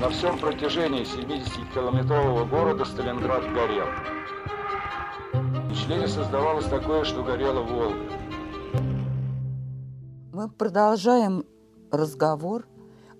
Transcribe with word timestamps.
На 0.00 0.10
всем 0.10 0.38
протяжении 0.38 1.02
70-километрового 1.02 2.48
города 2.48 2.84
Сталинград 2.84 3.42
горел. 3.52 3.86
Впечатление 5.66 6.06
создавалось 6.06 6.66
такое, 6.66 7.02
что 7.02 7.24
горела 7.24 7.62
Волга. 7.62 7.98
Мы 10.32 10.48
продолжаем 10.50 11.44
разговор 11.90 12.68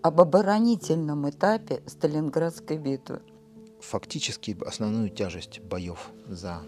об 0.03 0.21
оборонительном 0.21 1.29
этапе 1.29 1.83
Сталинградской 1.87 2.79
битвы. 2.79 3.23
Фактически 3.81 4.57
основную 4.65 5.11
тяжесть 5.11 5.61
боев 5.61 6.11
за 6.29 6.63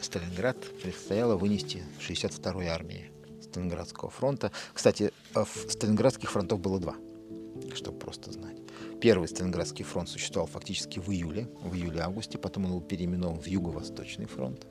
Сталинград 0.00 0.56
предстояло 0.82 1.36
вынести 1.36 1.82
62-й 2.00 2.68
армии 2.68 3.12
Сталинградского 3.42 4.10
фронта. 4.10 4.50
Кстати, 4.72 5.12
Сталинградских 5.68 6.30
фронтов 6.30 6.58
было 6.58 6.80
два, 6.80 6.94
чтобы 7.74 7.98
просто 7.98 8.32
знать. 8.32 8.61
Первый 9.02 9.26
Сталинградский 9.26 9.84
фронт 9.84 10.08
существовал 10.08 10.46
фактически 10.46 11.00
в 11.00 11.10
июле, 11.10 11.48
в 11.60 11.74
июле-августе, 11.74 12.38
потом 12.38 12.66
он 12.66 12.70
был 12.70 12.80
переименован 12.80 13.40
в 13.40 13.48
Юго-Восточный 13.48 14.26
фронт, 14.26 14.64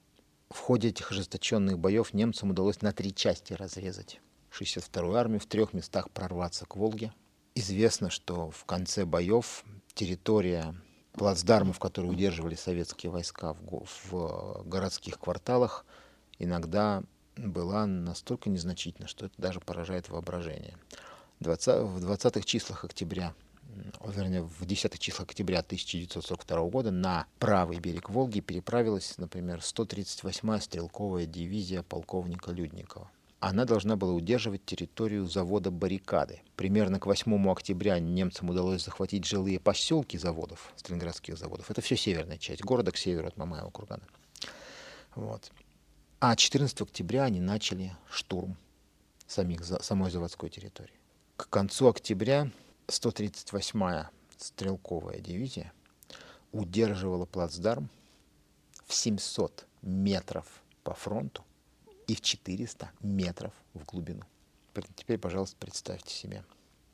В 0.50 0.58
ходе 0.58 0.88
этих 0.88 1.12
ожесточенных 1.12 1.78
боев 1.78 2.12
немцам 2.12 2.50
удалось 2.50 2.82
на 2.82 2.92
три 2.92 3.14
части 3.14 3.54
разрезать 3.54 4.20
62-ю 4.50 5.14
армию, 5.14 5.40
в 5.40 5.46
трех 5.46 5.72
местах 5.72 6.10
прорваться 6.10 6.66
к 6.66 6.76
Волге. 6.76 7.14
Известно, 7.54 8.10
что 8.10 8.50
в 8.50 8.64
конце 8.64 9.04
боев 9.04 9.64
территория 9.94 10.74
плацдармов, 11.12 11.78
которые 11.78 12.10
удерживали 12.10 12.54
советские 12.54 13.10
войска 13.10 13.54
в, 13.54 13.84
в 14.10 14.62
городских 14.66 15.18
кварталах, 15.18 15.84
иногда 16.38 17.02
была 17.36 17.86
настолько 17.86 18.50
незначительна, 18.50 19.08
что 19.08 19.26
это 19.26 19.34
даже 19.38 19.60
поражает 19.60 20.08
воображение. 20.08 20.76
20, 21.40 21.82
в 21.82 22.10
20-х 22.10 22.42
числах 22.42 22.84
октября, 22.84 23.34
вернее, 24.06 24.42
в 24.42 24.62
10-х 24.62 24.98
числах 24.98 25.28
октября 25.28 25.60
1942 25.60 26.68
года 26.68 26.90
на 26.90 27.26
правый 27.38 27.78
берег 27.78 28.10
Волги 28.10 28.40
переправилась, 28.40 29.18
например, 29.18 29.58
138-я 29.58 30.60
стрелковая 30.60 31.26
дивизия 31.26 31.82
полковника 31.82 32.52
Людникова 32.52 33.10
она 33.42 33.64
должна 33.64 33.96
была 33.96 34.12
удерживать 34.12 34.64
территорию 34.64 35.26
завода 35.26 35.72
«Баррикады». 35.72 36.42
Примерно 36.54 37.00
к 37.00 37.06
8 37.06 37.50
октября 37.50 37.98
немцам 37.98 38.50
удалось 38.50 38.84
захватить 38.84 39.24
жилые 39.24 39.58
поселки 39.58 40.16
заводов, 40.16 40.72
сталинградских 40.76 41.36
заводов. 41.36 41.68
Это 41.68 41.80
все 41.80 41.96
северная 41.96 42.38
часть 42.38 42.62
города, 42.62 42.92
к 42.92 42.96
северу 42.96 43.26
от 43.26 43.36
Мамаева 43.36 43.68
кургана. 43.70 44.04
Вот. 45.16 45.50
А 46.20 46.36
14 46.36 46.82
октября 46.82 47.24
они 47.24 47.40
начали 47.40 47.96
штурм 48.08 48.56
самих, 49.26 49.64
самой 49.64 50.12
заводской 50.12 50.48
территории. 50.48 50.94
К 51.36 51.48
концу 51.48 51.88
октября 51.88 52.48
138-я 52.86 54.10
стрелковая 54.36 55.18
дивизия 55.18 55.72
удерживала 56.52 57.26
плацдарм 57.26 57.90
в 58.86 58.94
700 58.94 59.66
метров 59.82 60.46
по 60.84 60.94
фронту 60.94 61.44
и 62.06 62.14
в 62.14 62.20
400 62.20 62.90
метров 63.00 63.52
в 63.74 63.84
глубину. 63.84 64.22
Теперь, 64.96 65.18
пожалуйста, 65.18 65.56
представьте 65.58 66.14
себе, 66.14 66.44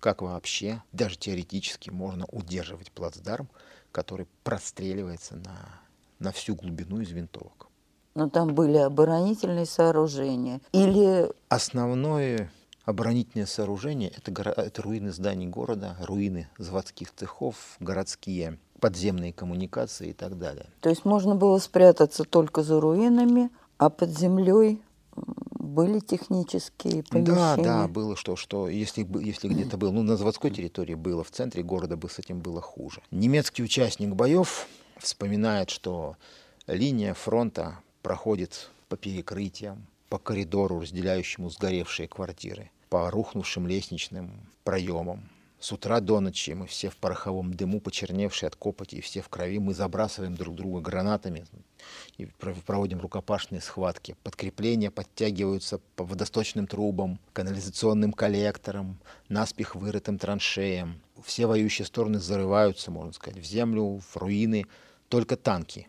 как 0.00 0.22
вообще, 0.22 0.82
даже 0.92 1.16
теоретически, 1.16 1.90
можно 1.90 2.26
удерживать 2.26 2.90
плацдарм, 2.92 3.48
который 3.92 4.26
простреливается 4.44 5.36
на, 5.36 5.80
на 6.18 6.32
всю 6.32 6.54
глубину 6.54 7.00
из 7.00 7.10
винтовок. 7.10 7.68
Но 8.14 8.28
там 8.28 8.54
были 8.54 8.78
оборонительные 8.78 9.66
сооружения 9.66 10.60
или... 10.72 11.30
Основное 11.48 12.50
оборонительное 12.84 13.46
сооружение 13.46 14.10
это, 14.10 14.50
это 14.50 14.82
руины 14.82 15.12
зданий 15.12 15.46
города, 15.46 15.96
руины 16.00 16.48
заводских 16.56 17.14
цехов, 17.14 17.76
городские 17.80 18.58
подземные 18.80 19.32
коммуникации 19.32 20.08
и 20.08 20.12
так 20.12 20.38
далее. 20.38 20.66
То 20.80 20.88
есть 20.88 21.04
можно 21.04 21.34
было 21.34 21.58
спрятаться 21.58 22.24
только 22.24 22.62
за 22.62 22.80
руинами, 22.80 23.50
а 23.76 23.90
под 23.90 24.18
землей 24.18 24.82
были 25.24 26.00
технические 26.00 27.02
помещения? 27.02 27.34
Да, 27.34 27.56
да, 27.56 27.88
было 27.88 28.16
что, 28.16 28.36
что 28.36 28.68
если, 28.68 29.06
если 29.20 29.48
где-то 29.48 29.76
был, 29.76 29.92
ну, 29.92 30.02
на 30.02 30.16
заводской 30.16 30.50
территории 30.50 30.94
было, 30.94 31.22
в 31.22 31.30
центре 31.30 31.62
города 31.62 31.96
бы 31.96 32.08
с 32.08 32.18
этим 32.18 32.40
было 32.40 32.60
хуже. 32.60 33.02
Немецкий 33.10 33.62
участник 33.62 34.14
боев 34.14 34.66
вспоминает, 34.98 35.70
что 35.70 36.16
линия 36.66 37.14
фронта 37.14 37.78
проходит 38.02 38.70
по 38.88 38.96
перекрытиям, 38.96 39.86
по 40.08 40.18
коридору, 40.18 40.80
разделяющему 40.80 41.50
сгоревшие 41.50 42.08
квартиры, 42.08 42.70
по 42.88 43.10
рухнувшим 43.10 43.66
лестничным 43.66 44.30
проемам, 44.64 45.28
с 45.60 45.72
утра 45.72 45.98
до 46.00 46.20
ночи 46.20 46.54
мы 46.54 46.66
все 46.66 46.88
в 46.88 46.96
пороховом 46.96 47.52
дыму, 47.52 47.80
почерневшие 47.80 48.46
от 48.46 48.54
копоти, 48.54 48.96
и 48.96 49.00
все 49.00 49.22
в 49.22 49.28
крови. 49.28 49.58
Мы 49.58 49.74
забрасываем 49.74 50.36
друг 50.36 50.54
друга 50.54 50.80
гранатами 50.80 51.46
и 52.16 52.26
проводим 52.66 53.00
рукопашные 53.00 53.60
схватки. 53.60 54.14
Подкрепления 54.22 54.92
подтягиваются 54.92 55.80
по 55.96 56.04
водосточным 56.04 56.68
трубам, 56.68 57.18
канализационным 57.32 58.12
коллекторам, 58.12 58.98
наспех 59.28 59.74
вырытым 59.74 60.18
траншеям. 60.18 61.00
Все 61.24 61.46
воюющие 61.46 61.86
стороны 61.86 62.20
зарываются, 62.20 62.92
можно 62.92 63.12
сказать, 63.12 63.40
в 63.40 63.44
землю, 63.44 64.00
в 64.00 64.16
руины. 64.16 64.66
Только 65.08 65.36
танки 65.36 65.88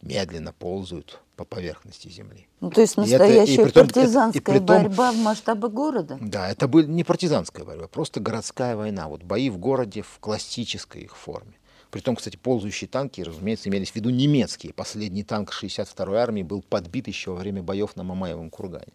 медленно 0.00 0.54
ползают 0.54 1.20
по 1.36 1.44
поверхности 1.44 2.08
земли. 2.08 2.46
Ну, 2.60 2.70
то 2.70 2.80
есть 2.80 2.96
настоящая 2.96 3.54
это, 3.54 3.62
и 3.62 3.64
притом, 3.64 3.86
партизанская 3.86 4.42
это, 4.42 4.50
и 4.50 4.54
притом, 4.54 4.82
борьба 4.82 5.12
в 5.12 5.16
масштабах 5.16 5.72
города? 5.72 6.18
Да, 6.20 6.50
это 6.50 6.68
была 6.68 6.84
не 6.84 7.04
партизанская 7.04 7.64
борьба, 7.64 7.88
просто 7.88 8.20
городская 8.20 8.76
война. 8.76 9.08
Вот 9.08 9.22
бои 9.22 9.50
в 9.50 9.58
городе 9.58 10.02
в 10.02 10.18
классической 10.20 11.02
их 11.02 11.16
форме. 11.16 11.54
Притом, 11.90 12.16
кстати, 12.16 12.36
ползающие 12.36 12.88
танки, 12.88 13.20
разумеется, 13.20 13.68
имелись 13.68 13.90
в 13.90 13.96
виду 13.96 14.08
немецкие. 14.08 14.72
Последний 14.72 15.24
танк 15.24 15.52
62-й 15.52 16.16
армии 16.16 16.42
был 16.42 16.62
подбит 16.62 17.06
еще 17.06 17.32
во 17.32 17.36
время 17.36 17.62
боев 17.62 17.96
на 17.96 18.02
Мамаевом 18.02 18.48
кургане. 18.48 18.92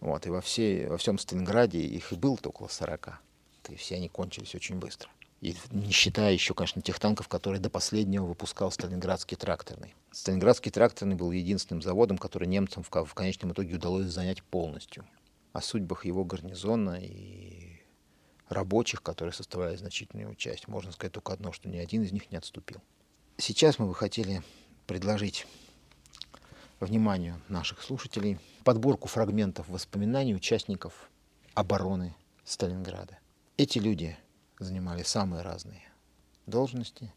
Вот, 0.00 0.26
и 0.26 0.30
во, 0.30 0.42
всей, 0.42 0.86
во 0.86 0.98
всем 0.98 1.18
Сталинграде 1.18 1.80
их 1.80 2.12
и 2.12 2.16
было 2.16 2.38
около 2.44 2.68
40. 2.68 3.20
И 3.70 3.76
все 3.76 3.96
они 3.96 4.10
кончились 4.10 4.54
очень 4.54 4.76
быстро. 4.76 5.08
И 5.44 5.54
не 5.72 5.90
считая 5.90 6.32
еще, 6.32 6.54
конечно, 6.54 6.80
тех 6.80 6.98
танков, 6.98 7.28
которые 7.28 7.60
до 7.60 7.68
последнего 7.68 8.24
выпускал 8.24 8.72
Сталинградский 8.72 9.36
тракторный. 9.36 9.94
Сталинградский 10.10 10.70
тракторный 10.70 11.16
был 11.16 11.30
единственным 11.32 11.82
заводом, 11.82 12.16
который 12.16 12.48
немцам 12.48 12.82
в, 12.82 12.88
в 12.88 13.12
конечном 13.12 13.52
итоге 13.52 13.74
удалось 13.74 14.06
занять 14.06 14.42
полностью. 14.42 15.04
О 15.52 15.60
судьбах 15.60 16.06
его 16.06 16.24
гарнизона 16.24 16.98
и 16.98 17.82
рабочих, 18.48 19.02
которые 19.02 19.34
составляли 19.34 19.76
значительную 19.76 20.34
часть, 20.34 20.66
можно 20.66 20.92
сказать 20.92 21.12
только 21.12 21.34
одно, 21.34 21.52
что 21.52 21.68
ни 21.68 21.76
один 21.76 22.04
из 22.04 22.12
них 22.12 22.30
не 22.30 22.38
отступил. 22.38 22.80
Сейчас 23.36 23.78
мы 23.78 23.86
бы 23.86 23.94
хотели 23.94 24.42
предложить 24.86 25.46
вниманию 26.80 27.38
наших 27.50 27.82
слушателей 27.82 28.38
подборку 28.64 29.08
фрагментов 29.08 29.68
воспоминаний 29.68 30.34
участников 30.34 31.10
обороны 31.52 32.16
Сталинграда. 32.46 33.18
Эти 33.58 33.78
люди 33.78 34.16
занимали 34.58 35.02
самые 35.02 35.42
разные 35.42 35.82
должности, 36.46 37.12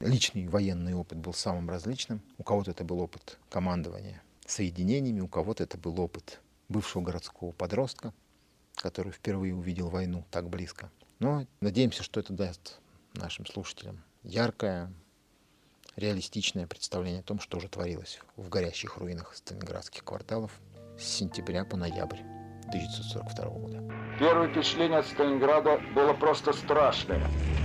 Личный 0.00 0.48
военный 0.48 0.94
опыт 0.94 1.18
был 1.18 1.34
самым 1.34 1.68
различным. 1.68 2.22
У 2.38 2.42
кого-то 2.42 2.70
это 2.70 2.84
был 2.84 3.00
опыт 3.00 3.38
командования 3.50 4.22
соединениями, 4.46 5.20
у 5.20 5.28
кого-то 5.28 5.62
это 5.62 5.76
был 5.76 6.00
опыт 6.00 6.40
бывшего 6.70 7.02
городского 7.02 7.52
подростка, 7.52 8.14
который 8.76 9.12
впервые 9.12 9.54
увидел 9.54 9.90
войну 9.90 10.24
так 10.30 10.48
близко. 10.48 10.90
Но 11.18 11.46
надеемся, 11.60 12.02
что 12.02 12.18
это 12.18 12.32
даст 12.32 12.78
нашим 13.12 13.44
слушателям 13.44 14.02
яркое, 14.22 14.90
реалистичное 15.96 16.66
представление 16.66 17.20
о 17.20 17.24
том, 17.24 17.38
что 17.38 17.60
же 17.60 17.68
творилось 17.68 18.20
в 18.36 18.48
горящих 18.48 18.96
руинах 18.96 19.36
сталинградских 19.36 20.02
кварталов 20.02 20.58
с 20.98 21.04
сентября 21.04 21.66
по 21.66 21.76
ноябрь 21.76 22.39
1942 22.70 23.44
года. 23.44 23.82
Первое 24.18 24.48
впечатление 24.48 24.98
от 24.98 25.06
Сталинграда 25.06 25.80
было 25.94 26.12
просто 26.12 26.52
страшное. 26.52 27.22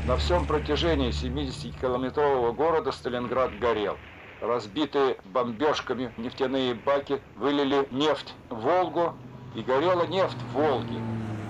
На 0.07 0.18
всем 0.18 0.46
протяжении 0.46 1.10
70-километрового 1.10 2.54
города 2.54 2.92
Сталинград 2.92 3.57
горел. 3.60 3.98
Разбитые 4.42 5.18
бомбежками 5.25 6.13
нефтяные 6.18 6.75
баки 6.75 7.22
вылили 7.38 7.88
нефть 7.92 8.34
в 8.50 8.60
Волгу, 8.60 9.16
и 9.56 9.62
горела 9.62 10.06
нефть 10.06 10.38
в 10.52 10.54
Волге. 10.54 11.00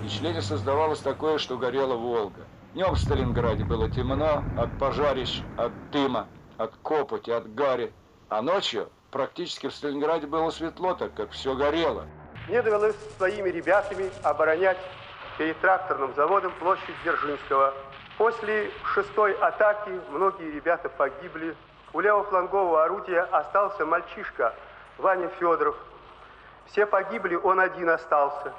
Впечатление 0.00 0.42
создавалось 0.42 1.00
такое, 1.00 1.38
что 1.38 1.58
горела 1.58 1.94
Волга. 1.94 2.46
Днем 2.72 2.92
в 2.92 2.98
Сталинграде 2.98 3.64
было 3.64 3.90
темно 3.90 4.44
от 4.56 4.78
пожарищ, 4.78 5.42
от 5.56 5.72
дыма, 5.90 6.28
от 6.56 6.74
копоти, 6.82 7.30
от 7.30 7.52
гари. 7.54 7.92
А 8.28 8.42
ночью 8.42 8.88
практически 9.10 9.68
в 9.68 9.74
Сталинграде 9.74 10.26
было 10.26 10.50
светло, 10.50 10.94
так 10.94 11.14
как 11.14 11.32
все 11.32 11.54
горело. 11.54 12.06
Мне 12.48 12.62
довелось 12.62 12.96
своими 13.16 13.48
ребятами 13.48 14.10
оборонять 14.22 14.78
перед 15.36 15.58
тракторным 15.60 16.14
заводом 16.14 16.52
площадь 16.60 16.94
Дзержинского. 17.02 17.74
После 18.18 18.70
шестой 18.94 19.32
атаки 19.32 19.90
многие 20.10 20.52
ребята 20.52 20.88
погибли. 20.88 21.56
У 21.92 22.00
левофлангового 22.00 22.84
орудия 22.84 23.22
остался 23.22 23.84
мальчишка 23.84 24.54
Ваня 24.96 25.28
Федоров. 25.40 25.76
Все 26.66 26.86
погибли, 26.86 27.34
он 27.34 27.58
один 27.58 27.90
остался. 27.90 28.52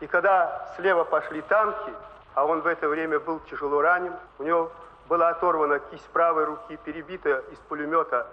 И 0.00 0.06
когда 0.06 0.72
слева 0.76 1.04
пошли 1.04 1.42
танки, 1.42 1.92
а 2.34 2.46
он 2.46 2.62
в 2.62 2.66
это 2.66 2.88
время 2.88 3.20
был 3.20 3.40
тяжело 3.40 3.82
ранен, 3.82 4.14
у 4.38 4.42
него 4.42 4.72
была 5.08 5.28
оторвана 5.28 5.80
кисть 5.80 6.08
правой 6.08 6.44
руки, 6.44 6.78
перебита 6.84 7.44
из 7.52 7.58
пулемета 7.68 8.26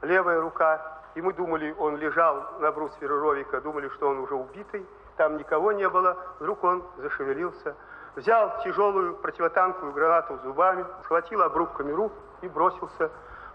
левая 0.00 0.40
рука, 0.40 0.80
и 1.14 1.20
мы 1.20 1.32
думали, 1.32 1.74
он 1.78 1.96
лежал 1.96 2.42
на 2.60 2.72
брусвере 2.72 3.14
Ровика, 3.14 3.60
думали, 3.60 3.88
что 3.88 4.08
он 4.08 4.18
уже 4.18 4.34
убитый. 4.34 4.86
Там 5.16 5.36
никого 5.36 5.72
не 5.72 5.88
было. 5.88 6.16
Вдруг 6.40 6.64
он 6.64 6.82
зашевелился, 6.96 7.74
взял 8.16 8.62
тяжелую 8.62 9.16
противотанковую 9.16 9.92
гранату 9.92 10.38
зубами, 10.42 10.86
схватил 11.04 11.42
обрубками 11.42 11.92
рук 11.92 12.12
и 12.40 12.48
бросился 12.48 13.10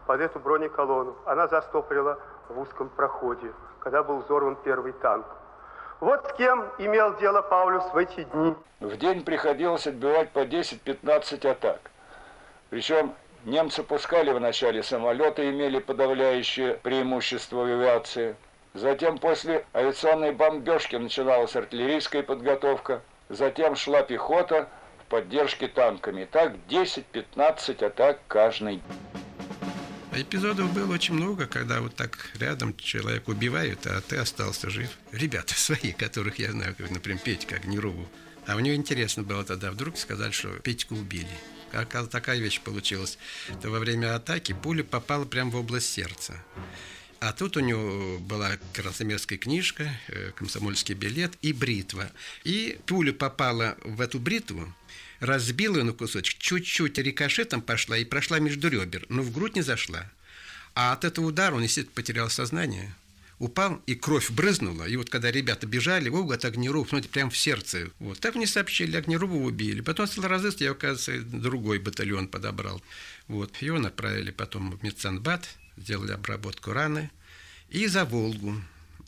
под 0.05 0.21
эту 0.21 0.39
бронеколонну. 0.39 1.15
Она 1.25 1.47
застопорила 1.47 2.19
в 2.49 2.59
узком 2.59 2.89
проходе, 2.89 3.51
когда 3.79 4.03
был 4.03 4.19
взорван 4.19 4.55
первый 4.63 4.93
танк. 4.93 5.25
Вот 5.99 6.27
с 6.27 6.33
кем 6.33 6.63
имел 6.77 7.15
дело 7.15 7.41
Паулюс 7.41 7.83
в 7.91 7.97
эти 7.97 8.23
дни. 8.23 8.55
В 8.79 8.95
день 8.97 9.23
приходилось 9.23 9.87
отбивать 9.87 10.31
по 10.31 10.45
10-15 10.45 11.49
атак. 11.49 11.79
Причем 12.69 13.15
Немцы 13.47 13.81
пускали 13.81 14.29
вначале 14.31 14.83
самолеты, 14.83 15.49
имели 15.49 15.79
подавляющее 15.79 16.73
преимущество 16.83 17.59
в 17.59 17.63
авиации. 17.63 18.35
Затем 18.73 19.17
после 19.19 19.65
авиационной 19.73 20.33
бомбежки 20.33 20.97
начиналась 20.97 21.55
артиллерийская 21.55 22.23
подготовка. 22.23 23.01
Затем 23.29 23.77
шла 23.77 24.01
пехота 24.01 24.67
в 24.99 25.09
поддержке 25.09 25.69
танками. 25.69 26.27
Так 26.29 26.55
10-15 26.67 27.85
атак 27.85 28.19
каждый. 28.27 28.81
Эпизодов 30.11 30.73
было 30.73 30.93
очень 30.93 31.13
много, 31.13 31.47
когда 31.47 31.79
вот 31.79 31.95
так 31.95 32.17
рядом 32.37 32.75
человек 32.75 33.29
убивают, 33.29 33.87
а 33.87 34.01
ты 34.01 34.17
остался 34.17 34.69
жив. 34.69 34.89
Ребята 35.13 35.53
свои, 35.57 35.93
которых 35.93 36.37
я 36.37 36.51
знаю, 36.51 36.75
например, 36.89 37.21
Петька 37.23 37.55
Огнерову. 37.55 38.09
А 38.45 38.57
у 38.57 38.59
него 38.59 38.75
интересно 38.75 39.23
было 39.23 39.45
тогда, 39.45 39.71
вдруг 39.71 39.95
сказали, 39.97 40.31
что 40.31 40.49
Петьку 40.49 40.95
убили 40.95 41.31
как 41.71 42.09
такая 42.09 42.39
вещь 42.39 42.61
получилась, 42.61 43.17
то 43.61 43.69
во 43.69 43.79
время 43.79 44.15
атаки 44.15 44.53
пуля 44.53 44.83
попала 44.83 45.25
прямо 45.25 45.51
в 45.51 45.55
область 45.55 45.91
сердца. 45.91 46.43
А 47.19 47.33
тут 47.33 47.57
у 47.57 47.61
него 47.61 48.19
была 48.19 48.57
красомерская 48.73 49.39
книжка, 49.39 49.89
э, 50.07 50.31
комсомольский 50.35 50.93
билет 50.93 51.33
и 51.41 51.51
бритва. 51.51 52.11
И 52.43 52.79
пуля 52.85 53.11
попала 53.11 53.75
в 53.83 54.01
эту 54.01 54.19
бритву, 54.19 54.71
разбила 55.19 55.77
ее 55.77 55.83
на 55.83 55.93
кусочек, 55.93 56.37
чуть-чуть 56.37 56.97
рикошетом 56.99 57.61
пошла 57.61 57.97
и 57.97 58.05
прошла 58.05 58.37
между 58.37 58.69
ребер, 58.69 59.05
но 59.09 59.23
в 59.23 59.31
грудь 59.31 59.55
не 59.55 59.63
зашла. 59.63 60.11
А 60.75 60.93
от 60.93 61.05
этого 61.05 61.25
удара 61.25 61.55
он, 61.55 61.63
естественно, 61.63 61.95
потерял 61.95 62.29
сознание– 62.29 62.93
упал, 63.39 63.81
и 63.85 63.95
кровь 63.95 64.31
брызнула. 64.31 64.85
И 64.85 64.95
вот 64.95 65.09
когда 65.09 65.31
ребята 65.31 65.67
бежали, 65.67 66.09
о, 66.09 66.29
от 66.31 66.45
Огнеруб, 66.45 66.89
смотрите, 66.89 67.11
прямо 67.11 67.29
в 67.29 67.37
сердце. 67.37 67.89
Вот. 67.99 68.19
Так 68.19 68.35
мне 68.35 68.47
сообщили, 68.47 68.97
Огнеруба 68.97 69.35
убили. 69.35 69.81
Потом 69.81 70.07
стал 70.07 70.27
разыскивать, 70.27 70.61
я, 70.61 70.71
оказывается, 70.71 71.37
другой 71.37 71.79
батальон 71.79 72.27
подобрал. 72.27 72.81
Вот. 73.27 73.55
Его 73.57 73.79
направили 73.79 74.31
потом 74.31 74.71
в 74.71 74.83
медсанбат, 74.83 75.47
сделали 75.77 76.11
обработку 76.11 76.71
раны 76.71 77.11
и 77.69 77.87
за 77.87 78.05
Волгу. 78.05 78.55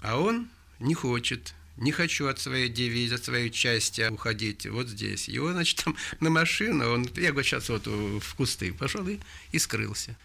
А 0.01 0.19
он 0.19 0.47
не 0.79 0.93
хочет, 0.93 1.53
не 1.77 1.91
хочу 1.91 2.27
от 2.27 2.39
своей 2.39 2.69
дивизии, 2.69 3.15
от 3.15 3.23
своей 3.23 3.49
части 3.49 4.07
уходить 4.09 4.65
вот 4.67 4.87
здесь. 4.87 5.27
Его, 5.27 5.51
значит, 5.51 5.83
там 5.83 5.95
на 6.19 6.29
машину, 6.29 6.89
он, 6.89 7.09
я 7.15 7.31
говорю, 7.31 7.43
сейчас 7.43 7.69
вот 7.69 7.87
в 7.87 8.35
кусты 8.35 8.73
пошел 8.73 9.07
и, 9.07 9.19
и 9.51 9.59
скрылся. 9.59 10.15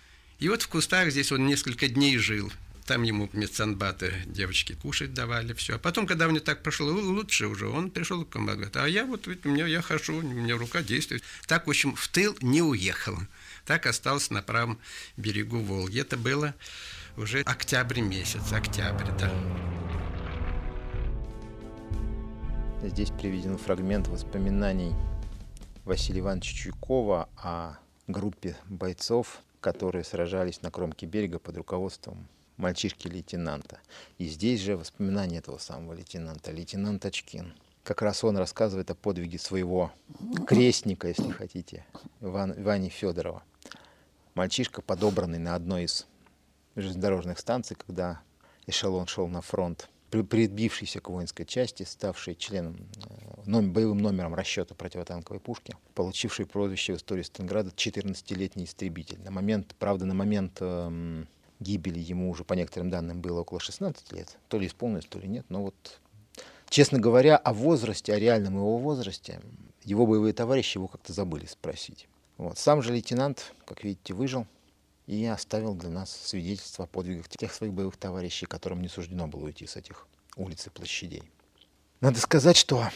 И 0.41 0.49
вот 0.49 0.63
в 0.63 0.69
кустах 0.69 1.11
здесь 1.11 1.33
он 1.33 1.47
несколько 1.47 1.89
дней 1.89 2.19
жил. 2.19 2.53
Там 2.87 3.03
ему 3.03 3.31
медсанбаты 3.33 4.13
девочки 4.27 4.75
кушать 4.75 5.15
давали, 5.15 5.55
все. 5.55 5.77
А 5.77 5.79
потом, 5.79 6.07
когда 6.07 6.29
мне 6.29 6.41
так 6.41 6.63
прошло 6.63 6.93
лучше 6.93 7.47
уже, 7.47 7.67
он 7.67 7.91
пришел 7.91 8.25
к 8.27 8.29
команду, 8.29 8.57
говорит, 8.57 8.77
а 8.77 8.87
я 8.87 9.07
вот, 9.07 9.27
у 9.27 9.49
меня, 9.49 9.67
я 9.67 9.81
хожу, 9.81 10.19
у 10.19 10.23
меня 10.23 10.57
рука 10.59 10.83
действует. 10.83 11.23
Так, 11.47 11.67
в 11.67 11.71
общем, 11.71 11.95
в 11.95 12.09
тыл 12.09 12.37
не 12.43 12.61
уехал. 12.61 13.17
Так 13.65 13.87
остался 13.87 14.35
на 14.35 14.43
правом 14.43 14.79
берегу 15.17 15.61
Волги. 15.61 15.99
Это 16.01 16.19
было 16.19 16.55
уже 17.17 17.41
октябрь 17.41 18.01
месяц, 18.01 18.53
октябрь, 18.53 19.11
да. 19.19 19.33
Здесь 22.83 23.11
приведен 23.11 23.57
фрагмент 23.57 24.09
воспоминаний 24.09 24.95
Василия 25.87 26.21
Ивановича 26.21 26.55
Чуйкова 26.55 27.31
о 27.39 27.79
группе 28.09 28.59
бойцов, 28.67 29.39
которые 29.63 30.05
сражались 30.05 30.61
на 30.61 30.71
кромке 30.71 31.07
берега 31.07 31.39
под 31.39 31.57
руководством 31.57 32.29
мальчишки-лейтенанта. 32.57 33.81
И 34.19 34.27
здесь 34.27 34.61
же 34.61 34.77
воспоминания 34.77 35.39
этого 35.39 35.59
самого 35.59 35.93
лейтенанта, 35.95 36.51
лейтенант 36.53 37.05
Очкин. 37.05 37.55
Как 37.83 38.01
раз 38.01 38.25
он 38.25 38.37
рассказывает 38.37 38.91
о 38.91 38.95
подвиге 38.95 39.39
своего 39.39 39.93
крестника, 40.47 41.09
если 41.09 41.31
хотите, 41.31 41.85
Иван, 42.21 42.53
Ивани 42.53 42.89
Федорова. 42.89 43.43
Мальчишка, 44.35 44.83
подобранный 44.83 45.39
на 45.39 45.55
одной 45.55 45.85
из 45.85 46.07
железнодорожных 46.77 47.39
станций, 47.39 47.77
когда 47.77 48.21
эшелон 48.67 49.07
шел 49.07 49.29
на 49.29 49.43
фронт, 49.43 49.91
прибившийся 50.11 51.01
к 51.01 51.09
воинской 51.09 51.45
части, 51.45 51.83
ставший 51.83 52.37
членом, 52.37 52.77
э, 52.77 53.43
номер, 53.47 53.71
боевым 53.71 53.99
номером 53.99 54.35
расчета 54.35 54.75
противотанковой 54.75 55.41
пушки, 55.41 55.77
получивший 55.95 56.47
прозвище 56.47 56.95
в 56.95 56.97
истории 56.99 57.23
Сталинграда 57.23 57.71
14-летний 57.71 58.65
истребитель. 58.65 59.21
На 59.23 59.31
момент, 59.31 59.75
правда, 59.79 60.05
на 60.05 60.15
момент 60.15 60.59
эм, 60.61 61.29
гибели 61.65 61.99
ему 61.99 62.31
уже, 62.31 62.45
по 62.45 62.55
некоторым 62.55 62.91
данным, 62.91 63.21
было 63.21 63.41
около 63.41 63.59
16 63.59 64.13
лет. 64.13 64.37
То 64.49 64.59
ли 64.59 64.67
исполнилось, 64.67 65.07
то 65.07 65.19
ли 65.19 65.27
нет. 65.27 65.47
Но 65.49 65.63
вот, 65.63 66.01
честно 66.69 67.01
говоря, 67.01 67.37
о 67.37 67.53
возрасте, 67.53 68.13
о 68.13 68.19
реальном 68.19 68.57
его 68.57 68.79
возрасте, 68.79 69.41
его 69.83 70.07
боевые 70.07 70.33
товарищи 70.33 70.77
его 70.77 70.89
как-то 70.89 71.13
забыли 71.13 71.47
спросить. 71.47 72.09
Вот. 72.37 72.59
Сам 72.59 72.83
же 72.83 72.93
лейтенант, 72.93 73.53
как 73.65 73.85
видите, 73.85 74.15
выжил 74.15 74.47
и 75.07 75.25
оставил 75.27 75.75
для 75.75 75.91
нас 75.91 76.11
свидетельство 76.11 76.85
о 76.85 76.89
подвигах 76.89 77.29
тех 77.29 77.53
своих 77.53 77.73
боевых 77.73 77.97
товарищей, 77.97 78.47
которым 78.47 78.83
не 78.83 78.89
суждено 78.89 79.27
было 79.27 79.45
уйти 79.45 79.67
с 79.67 79.77
этих 79.77 80.07
улиц 80.37 80.67
и 80.67 80.71
площадей. 80.71 81.23
Надо 82.01 82.19
сказать, 82.19 82.57
что 82.57 82.89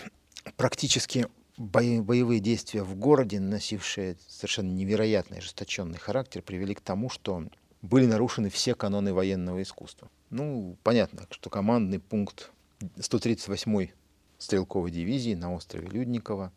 практически 0.56 1.28
боевые 1.56 2.40
действия 2.40 2.82
в 2.82 2.96
городе, 2.96 3.40
носившие 3.40 4.16
совершенно 4.26 4.70
невероятный 4.70 5.38
ожесточенный 5.38 5.98
характер, 5.98 6.42
привели 6.42 6.74
к 6.74 6.80
тому, 6.80 7.10
что 7.10 7.44
были 7.82 8.06
нарушены 8.06 8.50
все 8.50 8.74
каноны 8.74 9.12
военного 9.12 9.62
искусства. 9.62 10.08
Ну, 10.30 10.76
понятно, 10.82 11.26
что 11.30 11.50
командный 11.50 12.00
пункт 12.00 12.50
138-й 12.80 13.92
стрелковой 14.38 14.90
дивизии 14.90 15.34
на 15.34 15.52
острове 15.54 15.88
Людникова, 15.88 16.52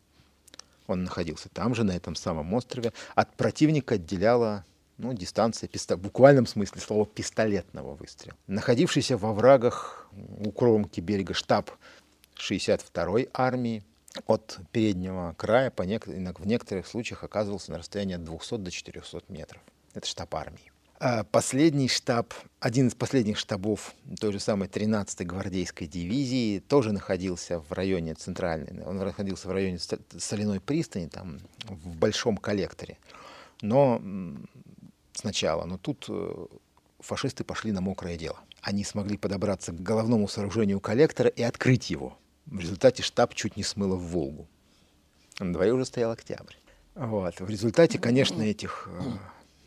он 0.86 1.04
находился 1.04 1.48
там 1.48 1.74
же, 1.74 1.84
на 1.84 1.92
этом 1.92 2.14
самом 2.14 2.52
острове, 2.54 2.92
от 3.14 3.34
противника 3.36 3.94
отделяла 3.94 4.64
ну, 4.98 5.12
дистанция, 5.12 5.68
писто... 5.68 5.96
в 5.96 6.00
буквальном 6.00 6.46
смысле 6.46 6.80
слова 6.80 7.06
пистолетного 7.06 7.94
выстрела. 7.94 8.36
Находившийся 8.46 9.16
во 9.16 9.32
врагах 9.32 10.08
у 10.12 10.50
кромки 10.52 11.00
берега 11.00 11.34
штаб 11.34 11.70
62-й 12.36 13.28
армии 13.32 13.84
от 14.26 14.58
переднего 14.72 15.34
края 15.38 15.70
по 15.70 15.82
нек... 15.82 16.06
в 16.06 16.46
некоторых 16.46 16.86
случаях 16.86 17.24
оказывался 17.24 17.72
на 17.72 17.78
расстоянии 17.78 18.16
от 18.16 18.24
200 18.24 18.56
до 18.58 18.70
400 18.70 19.22
метров. 19.28 19.62
Это 19.94 20.06
штаб 20.06 20.34
армии. 20.34 20.71
А 21.04 21.24
последний 21.24 21.88
штаб, 21.88 22.32
один 22.60 22.86
из 22.86 22.94
последних 22.94 23.36
штабов 23.36 23.92
той 24.20 24.32
же 24.32 24.38
самой 24.38 24.68
13-й 24.68 25.24
гвардейской 25.24 25.88
дивизии 25.88 26.60
тоже 26.60 26.92
находился 26.92 27.58
в 27.58 27.72
районе 27.72 28.14
центральной, 28.14 28.84
он 28.84 28.98
находился 28.98 29.48
в 29.48 29.50
районе 29.50 29.80
соляной 30.16 30.60
пристани, 30.60 31.08
там, 31.08 31.40
в 31.64 31.96
большом 31.96 32.36
коллекторе. 32.36 32.98
Но 33.62 34.00
сначала, 35.12 35.64
но 35.64 35.76
тут 35.76 36.06
э, 36.08 36.46
фашисты 37.00 37.42
пошли 37.42 37.72
на 37.72 37.80
мокрое 37.80 38.16
дело. 38.16 38.38
Они 38.60 38.84
смогли 38.84 39.16
подобраться 39.16 39.72
к 39.72 39.82
головному 39.82 40.28
сооружению 40.28 40.78
коллектора 40.78 41.30
и 41.30 41.42
открыть 41.42 41.90
его. 41.90 42.16
В 42.46 42.60
результате 42.60 43.02
штаб 43.02 43.34
чуть 43.34 43.56
не 43.56 43.64
смыло 43.64 43.96
в 43.96 44.06
Волгу. 44.06 44.46
На 45.40 45.52
дворе 45.52 45.72
уже 45.72 45.84
стоял 45.84 46.12
октябрь. 46.12 46.54
Вот. 46.94 47.40
В 47.40 47.50
результате, 47.50 47.98
конечно, 47.98 48.40
этих 48.40 48.88
э, 48.88 49.00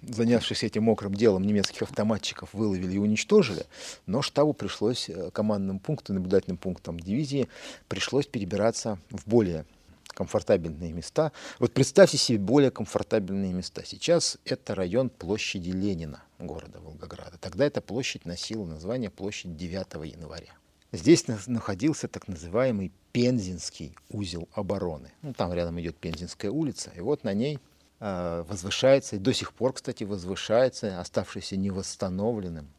занявшихся 0.07 0.65
этим 0.65 0.83
мокрым 0.83 1.13
делом 1.13 1.43
немецких 1.43 1.83
автоматчиков 1.83 2.53
выловили 2.53 2.93
и 2.93 2.97
уничтожили, 2.97 3.65
но 4.05 4.21
штабу 4.21 4.53
пришлось, 4.53 5.09
э, 5.09 5.31
командным 5.31 5.79
пунктам, 5.79 6.15
наблюдательным 6.15 6.57
пунктам 6.57 6.99
дивизии, 6.99 7.47
пришлось 7.87 8.25
перебираться 8.25 8.99
в 9.09 9.27
более 9.27 9.65
комфортабельные 10.07 10.93
места. 10.93 11.31
Вот 11.59 11.73
представьте 11.73 12.17
себе 12.17 12.39
более 12.39 12.71
комфортабельные 12.71 13.53
места. 13.53 13.83
Сейчас 13.85 14.37
это 14.45 14.73
район 14.73 15.09
площади 15.09 15.69
Ленина 15.69 16.23
города 16.39 16.79
Волгограда. 16.79 17.37
Тогда 17.39 17.65
эта 17.65 17.81
площадь 17.81 18.25
носила 18.25 18.65
название 18.65 19.09
площадь 19.09 19.55
9 19.57 20.05
января. 20.05 20.53
Здесь 20.91 21.25
находился 21.47 22.07
так 22.07 22.27
называемый 22.27 22.91
Пензенский 23.11 23.95
узел 24.09 24.47
обороны. 24.53 25.11
Ну, 25.21 25.33
там 25.33 25.53
рядом 25.53 25.79
идет 25.81 25.97
Пензенская 25.97 26.51
улица, 26.51 26.91
и 26.95 27.01
вот 27.01 27.23
на 27.23 27.33
ней 27.33 27.59
возвышается, 28.05 29.15
и 29.15 29.19
до 29.19 29.33
сих 29.33 29.53
пор, 29.53 29.73
кстати, 29.73 30.03
возвышается, 30.03 30.99
оставшийся 30.99 31.57
невосстановленным 31.57 32.69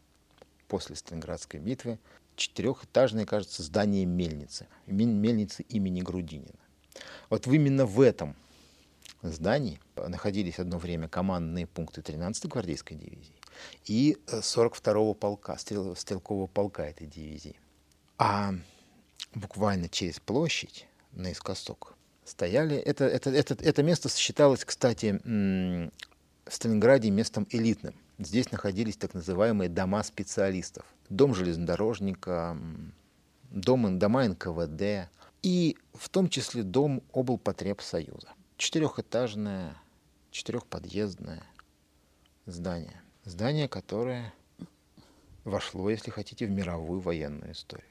после 0.69 0.95
Сталинградской 0.95 1.59
битвы, 1.59 1.99
четырехэтажное, 2.37 3.25
кажется, 3.25 3.63
здание 3.63 4.05
мельницы, 4.05 4.69
мельницы 4.87 5.63
имени 5.63 6.01
Грудинина. 6.01 6.59
Вот 7.29 7.47
именно 7.49 7.87
в 7.87 8.01
этом 8.01 8.37
здании 9.23 9.81
находились 9.97 10.61
одно 10.61 10.79
время 10.79 11.09
командные 11.09 11.67
пункты 11.67 12.03
13-й 12.03 12.49
гвардейской 12.49 12.97
дивизии 12.97 13.35
и 13.85 14.17
42-го 14.29 15.15
полка, 15.15 15.59
стрел, 15.59 15.97
стрелкового 15.97 16.47
полка 16.47 16.87
этой 16.87 17.09
дивизии. 17.09 17.59
А 18.19 18.55
буквально 19.35 19.89
через 19.89 20.21
площадь 20.21 20.87
наискосок 21.13 21.96
стояли. 22.27 22.77
Это, 22.77 23.05
это, 23.05 23.31
это, 23.31 23.55
это 23.55 23.83
место 23.83 24.09
считалось, 24.09 24.65
кстати, 24.65 25.21
в 25.25 25.91
Сталинграде 26.53 27.11
местом 27.11 27.47
элитным. 27.51 27.95
Здесь 28.19 28.51
находились 28.51 28.97
так 28.97 29.15
называемые 29.15 29.69
дома 29.69 30.03
специалистов. 30.03 30.85
Дом 31.09 31.35
железнодорожника, 31.35 32.57
дом, 33.51 33.99
дома 33.99 34.29
НКВД 34.29 35.09
и 35.43 35.77
в 35.95 36.09
том 36.09 36.29
числе 36.29 36.63
дом 36.63 37.03
облпотребсоюза. 37.13 38.29
Четырехэтажное, 38.57 39.77
четырехподъездное 40.31 41.43
здание. 42.47 43.03
Здание, 43.25 43.69
которое 43.69 44.33
вошло, 45.45 45.91
если 45.91 46.11
хотите, 46.11 46.47
в 46.47 46.51
мировую 46.51 47.01
военную 47.01 47.53
историю. 47.53 47.87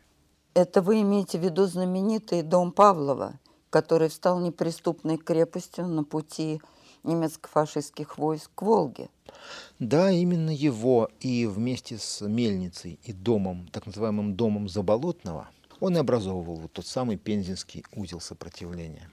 Это 0.54 0.82
вы 0.82 1.02
имеете 1.02 1.38
в 1.38 1.44
виду 1.44 1.66
знаменитый 1.66 2.42
дом 2.42 2.72
Павлова, 2.72 3.40
который 3.76 4.10
стал 4.10 4.40
неприступной 4.40 5.18
крепостью 5.18 5.86
на 5.86 6.06
пути 6.06 6.62
немецко-фашистских 7.04 8.18
войск 8.18 8.50
к 8.56 8.62
Волге. 8.62 9.10
Да, 9.80 10.10
именно 10.10 10.50
его 10.50 11.10
и 11.20 11.46
вместе 11.46 11.98
с 11.98 12.26
мельницей 12.26 12.98
и 13.04 13.12
домом, 13.12 13.68
так 13.74 13.86
называемым 13.86 14.36
домом 14.36 14.70
Заболотного, 14.70 15.50
он 15.82 15.98
и 15.98 16.00
образовывал 16.00 16.56
вот 16.56 16.72
тот 16.72 16.88
самый 16.88 17.18
Пензенский 17.18 17.84
узел 17.94 18.22
сопротивления. 18.22 19.10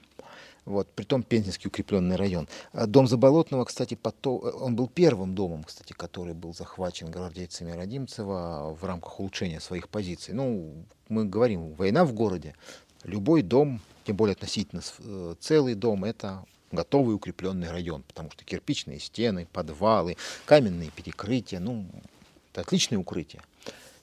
Вот, 0.63 0.87
притом 0.95 1.23
Пензенский 1.23 1.67
укрепленный 1.67 2.15
район. 2.15 2.47
А 2.71 2.87
дом 2.87 3.05
Заболотного, 3.05 3.65
кстати, 3.65 3.95
потом, 3.95 4.43
он 4.61 4.77
был 4.77 4.87
первым 4.87 5.35
домом, 5.35 5.65
кстати, 5.65 5.91
который 5.91 6.35
был 6.35 6.53
захвачен 6.53 7.11
гвардейцами 7.11 7.71
Родимцева 7.71 8.77
в 8.79 8.85
рамках 8.85 9.19
улучшения 9.19 9.59
своих 9.59 9.89
позиций. 9.89 10.33
Ну, 10.33 10.85
мы 11.09 11.25
говорим, 11.25 11.73
война 11.73 12.05
в 12.05 12.13
городе, 12.13 12.55
любой 13.03 13.41
дом, 13.41 13.81
тем 14.05 14.15
более 14.15 14.33
относительно 14.33 14.81
э, 14.99 15.35
целый 15.39 15.75
дом, 15.75 16.03
это 16.05 16.45
готовый 16.71 17.15
укрепленный 17.15 17.69
район, 17.69 18.03
потому 18.03 18.31
что 18.31 18.43
кирпичные 18.43 18.99
стены, 18.99 19.47
подвалы, 19.51 20.17
каменные 20.45 20.89
перекрытия, 20.89 21.59
ну, 21.59 21.85
это 22.51 22.61
отличное 22.61 22.99
укрытие. 22.99 23.41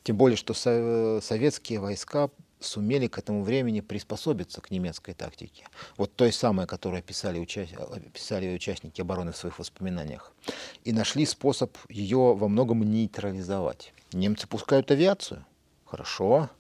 Тем 0.03 0.17
более, 0.17 0.37
что 0.37 0.55
советские 1.21 1.81
войска 1.81 2.31
сумели 2.61 3.07
к 3.07 3.19
этому 3.19 3.43
времени 3.43 3.81
приспособиться 3.81 4.61
к 4.61 4.71
немецкой 4.71 5.15
тактике. 5.15 5.67
Вот 5.97 6.15
той 6.15 6.33
самой, 6.33 6.67
которую 6.67 7.01
описали, 7.01 7.39
уча... 7.39 7.67
описали 7.79 8.55
участники 8.55 9.01
обороны 9.01 9.33
в 9.33 9.37
своих 9.37 9.59
воспоминаниях. 9.59 10.33
И 10.85 10.93
нашли 10.93 11.27
способ 11.27 11.77
ее 11.89 12.35
во 12.35 12.49
многом 12.49 12.83
нейтрализовать. 12.83 13.93
Немцы 14.13 14.47
пускают 14.47 14.91
авиацию. 14.91 15.45
Хорошо. 15.87 16.51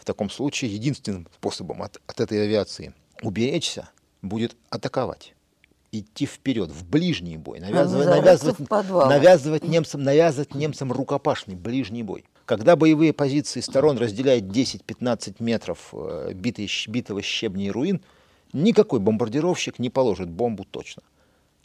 В 0.00 0.04
таком 0.04 0.30
случае 0.30 0.72
единственным 0.74 1.28
способом 1.34 1.82
от, 1.82 2.00
от 2.06 2.20
этой 2.20 2.42
авиации 2.42 2.94
уберечься 3.22 3.90
будет 4.22 4.56
атаковать 4.70 5.34
идти 5.92 6.24
вперед, 6.24 6.70
в 6.70 6.88
ближний 6.88 7.36
бой, 7.36 7.60
навязывать, 7.60 8.06
навязывать, 8.06 8.58
навязывать, 8.70 9.64
немцам, 9.64 10.02
навязывать 10.02 10.54
немцам 10.54 10.92
рукопашный 10.92 11.56
ближний 11.56 12.02
бой. 12.02 12.24
Когда 12.46 12.76
боевые 12.76 13.12
позиции 13.12 13.60
сторон 13.60 13.98
разделяют 13.98 14.44
10-15 14.44 15.36
метров 15.40 15.88
э, 15.92 16.32
битой, 16.32 16.70
битого 16.86 17.22
щебня 17.22 17.66
и 17.66 17.70
руин, 17.70 18.00
никакой 18.52 19.00
бомбардировщик 19.00 19.78
не 19.78 19.90
положит 19.90 20.28
бомбу 20.28 20.64
точно. 20.64 21.02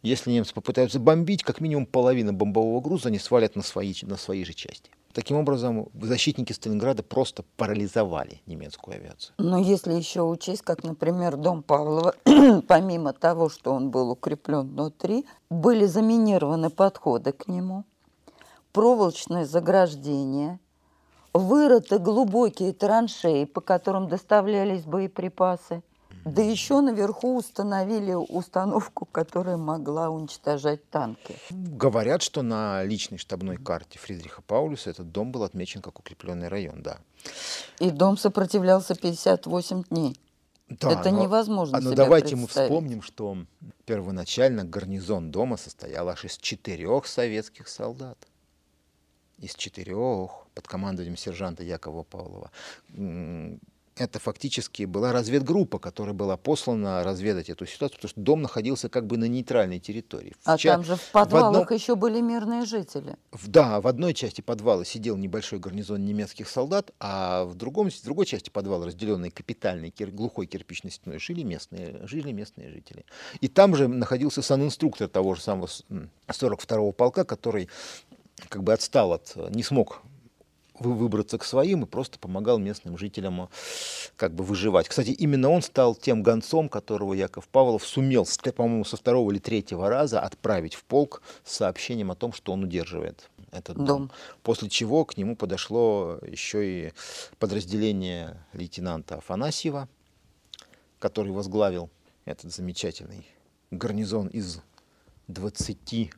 Если 0.01 0.31
немцы 0.31 0.53
попытаются 0.53 0.99
бомбить, 0.99 1.43
как 1.43 1.61
минимум 1.61 1.85
половину 1.85 2.33
бомбового 2.33 2.81
груза 2.81 3.09
они 3.09 3.17
свалят 3.17 3.55
на 3.55 3.63
свои, 3.63 3.93
на 4.03 4.17
свои 4.17 4.43
же 4.43 4.53
части. 4.53 4.91
Таким 5.15 5.38
образом, 5.38 5.88
защитники 6.01 6.51
Сталинграда 6.51 7.01
просто 7.01 7.45
парализовали 7.55 8.41
немецкую 8.45 8.98
авиацию. 8.98 9.34
Но 9.38 9.57
если 9.57 9.93
еще 9.93 10.24
учесть, 10.24 10.62
как, 10.62 10.84
например, 10.84 11.38
дом 11.38 11.63
Павлова, 11.63 12.15
помимо 12.67 13.13
того, 13.13 13.48
что 13.48 13.72
он 13.72 13.91
был 13.91 14.12
укреплен 14.12 14.67
внутри, 14.67 15.25
были 15.50 15.86
заминированы 15.86 16.69
подходы 16.69 17.31
к 17.31 17.48
нему, 17.48 17.86
проволочное 18.74 19.45
заграждение– 19.45 20.60
вырыты 21.36 22.00
глубокие 22.00 22.72
траншеи, 22.72 23.43
по 23.45 23.62
которым 23.62 24.07
доставлялись 24.07 24.84
боеприпасы. 24.84 25.84
Да 26.25 26.41
еще 26.41 26.82
наверху 26.82 27.38
установили 27.38 28.13
установку, 28.13 29.05
которая 29.05 29.58
могла 29.58 30.10
уничтожать 30.10 30.89
танки. 30.89 31.36
Говорят, 31.51 32.24
что 32.24 32.41
на 32.41 32.84
личной 32.84 33.20
штабной 33.20 33.58
карте 33.58 34.00
Фридриха 34.00 34.41
Паулюса 34.41 34.89
этот 34.89 35.12
дом 35.12 35.32
был 35.32 35.44
отмечен 35.44 35.84
как 35.84 36.00
укрепленный 36.00 36.48
район, 36.48 36.82
да. 36.82 36.98
И 37.79 37.91
дом 37.91 38.17
сопротивлялся 38.17 38.96
58 38.96 39.84
дней. 39.91 40.20
Да, 40.67 40.94
Это 40.94 41.12
но, 41.12 41.24
невозможно. 41.24 41.77
А, 41.77 41.82
но 41.82 41.94
давайте 41.94 42.36
мы 42.36 42.48
вспомним, 42.48 43.03
что 43.03 43.38
первоначально 43.86 44.63
гарнизон 44.63 45.29
дома 45.29 45.58
состоял 45.58 46.10
аж 46.10 46.25
из 46.25 46.38
четырех 46.38 47.05
советских 47.05 47.67
солдат 47.67 48.17
из 49.38 49.53
четырех 49.53 50.48
под 50.53 50.67
командованием 50.67 51.17
сержанта 51.17 51.62
Якова 51.63 52.03
Павлова. 52.03 52.51
Это 53.97 54.19
фактически 54.19 54.83
была 54.83 55.13
разведгруппа, 55.13 55.79
которая 55.79 56.13
была 56.13 56.35
послана 56.35 57.01
разведать 57.03 57.49
эту 57.49 57.65
ситуацию, 57.65 57.95
потому 57.95 58.09
что 58.09 58.19
дом 58.19 58.41
находился 58.41 58.89
как 58.89 59.07
бы 59.07 59.17
на 59.17 59.23
нейтральной 59.23 59.79
территории. 59.79 60.35
А 60.43 60.57
ча... 60.57 60.73
там 60.73 60.83
же 60.83 60.97
в 60.97 61.11
подвалах 61.11 61.53
в 61.53 61.61
одном... 61.61 61.77
еще 61.77 61.95
были 61.95 62.19
мирные 62.19 62.65
жители. 62.65 63.15
В, 63.31 63.47
да, 63.47 63.79
в 63.79 63.87
одной 63.87 64.13
части 64.13 64.41
подвала 64.41 64.83
сидел 64.83 65.15
небольшой 65.15 65.59
гарнизон 65.59 66.03
немецких 66.05 66.49
солдат, 66.49 66.91
а 66.99 67.45
в, 67.45 67.55
другом, 67.55 67.89
в 67.89 68.03
другой 68.03 68.25
части 68.25 68.49
подвала, 68.49 68.85
разделенной 68.85 69.29
капитальной 69.29 69.91
кир... 69.91 70.11
глухой 70.11 70.45
кирпичной 70.45 70.91
стеной, 70.91 71.19
жили 71.19 71.43
местные, 71.43 72.05
жили 72.05 72.33
местные 72.33 72.71
жители. 72.71 73.05
И 73.39 73.47
там 73.47 73.77
же 73.77 73.87
находился 73.87 74.41
сан-инструктор 74.41 75.07
того 75.07 75.35
же 75.35 75.41
самого 75.41 75.69
42-го 76.27 76.91
полка, 76.91 77.23
который 77.23 77.69
как 78.49 78.61
бы 78.61 78.73
отстал 78.73 79.13
от, 79.13 79.37
не 79.51 79.63
смог 79.63 80.01
выбраться 80.79 81.38
к 81.38 81.44
своим 81.44 81.84
и 81.84 81.86
просто 81.86 82.20
помогал 82.20 82.58
местным 82.58 82.98
жителям 82.98 83.50
как 84.15 84.34
бы 84.34 84.44
выживать. 84.44 84.88
Кстати, 84.88 85.10
именно 85.10 85.50
он 85.50 85.62
стал 85.62 85.96
тем 85.96 86.24
гонцом, 86.24 86.70
которого 86.70 87.13
Яков 87.13 87.48
Павлов 87.48 87.86
сумел, 87.86 88.27
по-моему, 88.55 88.86
со 88.86 88.98
второго 88.98 89.32
или 89.32 89.39
третьего 89.39 89.89
раза 89.89 90.20
отправить 90.20 90.75
в 90.75 90.84
полк 90.84 91.22
с 91.44 91.55
сообщением 91.55 92.12
о 92.12 92.15
том, 92.15 92.34
что 92.34 92.53
он 92.53 92.63
удерживает 92.63 93.29
этот 93.51 93.77
дом. 93.77 93.86
дом. 93.86 94.12
После 94.44 94.70
чего 94.70 95.05
к 95.05 95.17
нему 95.17 95.36
подошло 95.36 96.20
еще 96.25 96.88
и 96.88 96.94
подразделение 97.39 98.46
лейтенанта 98.53 99.15
Афанасьева, 99.15 99.88
который 101.00 101.32
возглавил 101.32 101.89
этот 102.25 102.53
замечательный 102.53 103.27
гарнизон 103.72 104.27
из 104.27 104.62
20 105.27 106.12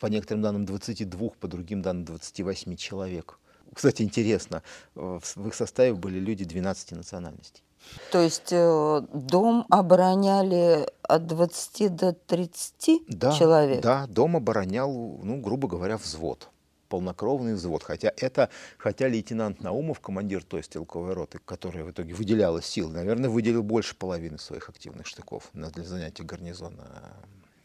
по 0.00 0.06
некоторым 0.06 0.42
данным 0.42 0.64
22, 0.66 1.30
по 1.40 1.48
другим 1.48 1.82
данным 1.82 2.04
28 2.04 2.76
человек. 2.76 3.38
Кстати, 3.76 4.00
интересно, 4.00 4.62
в 4.94 5.46
их 5.46 5.54
составе 5.54 5.92
были 5.92 6.18
люди 6.18 6.46
12 6.46 6.92
национальностей. 6.92 7.62
То 8.10 8.22
есть 8.22 8.50
э, 8.50 9.02
дом 9.12 9.66
обороняли 9.68 10.88
от 11.02 11.26
20 11.26 11.94
до 11.94 12.14
30 12.14 13.02
да, 13.06 13.32
человек? 13.32 13.82
Да, 13.82 14.06
дом 14.06 14.36
оборонял, 14.36 15.20
ну, 15.22 15.40
грубо 15.42 15.68
говоря, 15.68 15.98
взвод 15.98 16.48
полнокровный 16.88 17.54
взвод. 17.54 17.82
Хотя 17.82 18.12
это, 18.16 18.48
хотя 18.78 19.08
лейтенант 19.08 19.60
Наумов, 19.60 20.00
командир 20.00 20.42
той 20.42 20.62
стрелковой 20.62 21.12
роты, 21.12 21.38
которая 21.44 21.84
в 21.84 21.90
итоге 21.90 22.14
выделяла 22.14 22.62
сил, 22.62 22.88
наверное, 22.88 23.28
выделил 23.28 23.62
больше 23.62 23.94
половины 23.94 24.38
своих 24.38 24.70
активных 24.70 25.06
штыков 25.06 25.50
для 25.52 25.84
занятия 25.84 26.22
гарнизона 26.22 27.12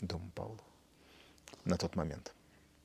дома 0.01 0.29
Павлова 0.35 0.59
на 1.63 1.77
тот 1.77 1.95
момент. 1.95 2.33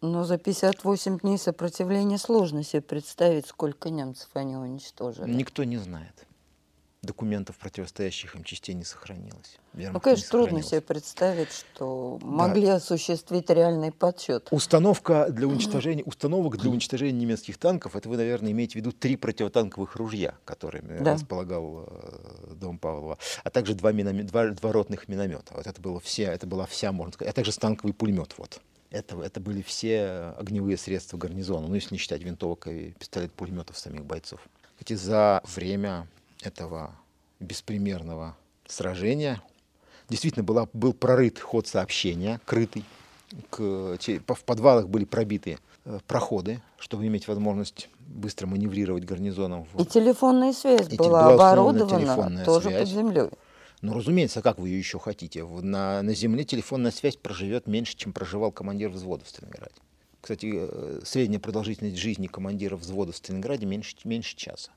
Но 0.03 0.25
за 0.25 0.38
58 0.38 1.19
дней 1.21 1.38
сопротивления 1.38 2.19
сложно 2.19 2.62
себе 2.62 2.83
представить, 2.83 3.47
сколько 3.47 3.91
немцев 3.91 4.29
они 4.35 4.57
уничтожили. 4.57 5.33
Никто 5.33 5.65
не 5.65 5.79
знает 5.79 6.26
документов, 7.07 7.57
противостоящих 7.57 8.35
им 8.35 8.45
частей, 8.45 8.75
не 8.75 8.85
сохранилось. 8.85 9.59
Вермахт 9.73 9.95
ну, 9.95 10.00
конечно, 10.00 10.29
трудно 10.31 10.62
себе 10.62 10.81
представить, 10.81 11.53
что 11.53 12.19
могли 12.23 12.67
да. 12.67 12.75
осуществить 12.76 13.49
реальный 13.49 13.93
подсчет. 13.93 14.49
Установка 14.50 15.29
для 15.31 15.47
уничтожения, 15.47 16.03
установок 16.05 16.59
для 16.59 16.71
уничтожения 16.71 17.19
немецких 17.19 17.57
танков, 17.57 17.97
это 17.97 18.09
вы, 18.09 18.17
наверное, 18.17 18.53
имеете 18.53 18.73
в 18.73 18.76
виду 18.76 18.93
три 18.93 19.17
противотанковых 19.17 19.97
ружья, 19.97 20.35
которыми 20.45 20.99
да. 20.99 21.15
располагал 21.15 21.85
э, 21.87 22.55
дом 22.55 22.79
Павлова, 22.79 23.19
а 23.45 23.50
также 23.50 23.75
два, 23.75 23.93
миномет, 23.93 24.26
два, 24.26 24.49
два 24.49 24.73
ротных 24.73 25.09
миномета. 25.09 25.55
Вот 25.55 25.67
это, 25.67 25.81
было 25.81 26.00
все, 26.00 26.25
это 26.25 26.47
была 26.47 26.67
вся, 26.67 26.93
можно 26.93 27.12
сказать, 27.12 27.33
а 27.33 27.35
также 27.35 27.53
станковый 27.53 27.95
пулемет. 27.95 28.35
Вот. 28.37 28.61
Это, 28.97 29.21
это 29.21 29.41
были 29.41 29.61
все 29.61 30.35
огневые 30.38 30.79
средства 30.79 31.19
гарнизона, 31.19 31.67
ну, 31.69 31.75
если 31.75 31.95
не 31.95 31.99
считать 31.99 32.23
винтовок 32.23 32.67
и 32.69 32.95
пистолет-пулеметов 32.99 33.76
самих 33.76 34.07
бойцов. 34.07 34.41
Эти 34.81 34.95
за 34.95 35.43
время 35.45 36.07
этого 36.43 36.93
беспримерного 37.38 38.37
сражения 38.67 39.43
действительно 40.09 40.45
была, 40.45 40.67
был 40.73 40.95
прорыт 40.95 41.38
ход 41.38 41.67
сообщения, 41.67 42.41
крытый. 42.47 42.85
К, 43.50 43.99
в 43.99 44.45
подвалах 44.45 44.88
были 44.88 45.05
пробиты 45.05 45.59
э, 45.85 45.99
проходы, 46.07 46.62
чтобы 46.79 47.07
иметь 47.07 47.29
возможность 47.29 47.91
быстро 47.99 48.47
маневрировать 48.47 49.05
гарнизоном. 49.05 49.67
И 49.79 49.85
телефонная 49.85 50.53
связь 50.53 50.91
и 50.91 50.97
была, 50.97 51.33
была 51.33 51.50
оборудована 51.50 52.45
тоже 52.45 52.69
связь. 52.69 52.81
под 52.81 52.88
землей. 52.88 53.31
Ну, 53.87 53.95
разумеется, 53.95 54.43
как 54.43 54.59
вы 54.59 54.71
ее 54.71 54.78
еще 54.81 54.99
хотите? 54.99 55.45
На, 55.45 56.02
на 56.02 56.12
земле 56.12 56.43
телефонная 56.43 56.90
связь 56.90 57.14
проживет 57.14 57.69
меньше, 57.69 57.97
чем 57.97 58.12
проживал 58.12 58.50
командир 58.50 58.88
взвода 58.90 59.25
в 59.25 59.28
Сталинграде. 59.28 59.76
Кстати, 60.21 60.52
э, 60.52 61.00
средняя 61.05 61.38
продолжительность 61.38 61.97
жизни 61.97 62.26
командира 62.26 62.75
взвода 62.75 63.12
в 63.12 63.16
Сталинграде 63.16 63.64
меньше, 63.64 63.95
меньше 64.02 64.35
часа 64.35 64.73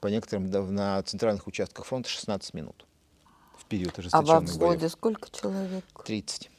по 0.00 0.06
некоторым 0.06 0.50
на 0.74 1.02
центральных 1.02 1.46
участках 1.46 1.84
фронта 1.84 2.08
16 2.08 2.54
минут 2.54 2.86
в 3.58 3.66
период 3.66 3.98
ожесточенных 3.98 4.30
А 4.30 4.40
во 4.40 4.40
взводе 4.40 4.78
боев. 4.78 4.92
сколько 4.92 5.30
человек? 5.30 5.84
30. 6.06 6.50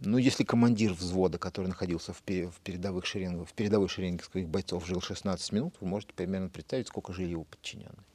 Ну, 0.00 0.16
если 0.16 0.42
командир 0.42 0.94
взвода, 0.94 1.36
который 1.36 1.66
находился 1.66 2.14
в, 2.14 2.22
в 2.22 2.60
передовых 2.64 3.04
шеренгах, 3.04 3.46
в 3.46 3.52
передовой 3.52 3.88
шеренге 3.88 4.24
своих 4.24 4.48
бойцов 4.48 4.86
жил 4.86 5.02
16 5.02 5.52
минут, 5.52 5.74
вы 5.80 5.86
можете 5.86 6.14
примерно 6.14 6.48
представить, 6.48 6.88
сколько 6.88 7.12
жили 7.12 7.32
его 7.32 7.44
подчиненные. 7.44 8.06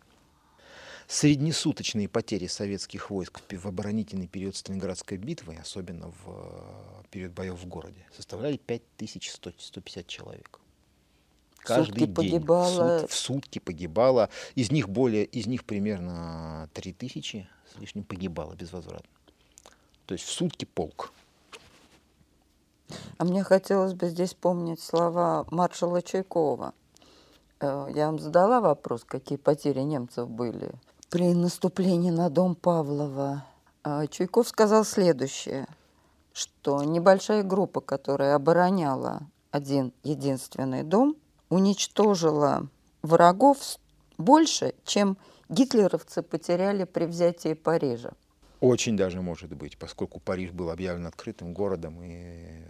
Среднесуточные 1.07 2.07
потери 2.07 2.47
советских 2.47 3.09
войск 3.09 3.41
в 3.49 3.65
оборонительный 3.67 4.27
период 4.27 4.55
Сталинградской 4.55 5.17
битвы, 5.17 5.57
особенно 5.61 6.09
в 6.09 6.27
э, 6.27 7.03
период 7.11 7.33
боев 7.33 7.59
в 7.59 7.67
городе, 7.67 8.05
составляли 8.15 8.57
5150 8.57 10.07
человек 10.07 10.59
каждый 11.63 11.99
сутки 12.01 12.21
день. 12.21 12.31
Погибало... 12.31 12.97
В, 12.97 13.01
сут, 13.01 13.11
в 13.11 13.15
сутки 13.15 13.59
погибало. 13.59 14.29
Из 14.55 14.71
них 14.71 14.89
более, 14.89 15.25
из 15.25 15.47
них 15.47 15.65
примерно 15.65 16.69
3000 16.73 17.47
с 17.73 17.79
лишним 17.79 18.03
погибало 18.03 18.53
безвозвратно. 18.53 19.09
То 20.05 20.13
есть 20.13 20.25
в 20.25 20.31
сутки 20.31 20.65
полк. 20.65 21.11
А 23.17 23.23
мне 23.23 23.43
хотелось 23.43 23.93
бы 23.93 24.09
здесь 24.09 24.33
помнить 24.33 24.81
слова 24.81 25.45
маршала 25.49 26.01
Чайкова. 26.01 26.73
Э, 27.59 27.87
я 27.95 28.07
вам 28.07 28.19
задала 28.19 28.59
вопрос, 28.59 29.03
какие 29.03 29.37
потери 29.37 29.79
немцев 29.79 30.29
были. 30.29 30.71
При 31.13 31.31
наступлении 31.35 32.09
на 32.09 32.31
дом 32.31 32.55
Павлова 32.55 33.45
э, 33.83 34.07
Чайков 34.09 34.47
сказал 34.47 34.83
следующее, 34.83 35.67
что 36.33 36.83
небольшая 36.83 37.43
группа, 37.43 37.81
которая 37.81 38.33
обороняла 38.33 39.21
один 39.51 39.93
единственный 40.01 40.81
дом, 40.81 41.15
уничтожила 41.49 42.67
врагов 43.03 43.59
больше, 44.17 44.73
чем 44.85 45.15
гитлеровцы 45.49 46.23
потеряли 46.23 46.83
при 46.85 47.05
взятии 47.05 47.53
Парижа. 47.53 48.13
Очень 48.59 48.97
даже 48.97 49.21
может 49.21 49.53
быть, 49.53 49.77
поскольку 49.77 50.19
Париж 50.19 50.49
был 50.49 50.71
объявлен 50.71 51.05
открытым 51.05 51.53
городом 51.53 52.01
и 52.01 52.63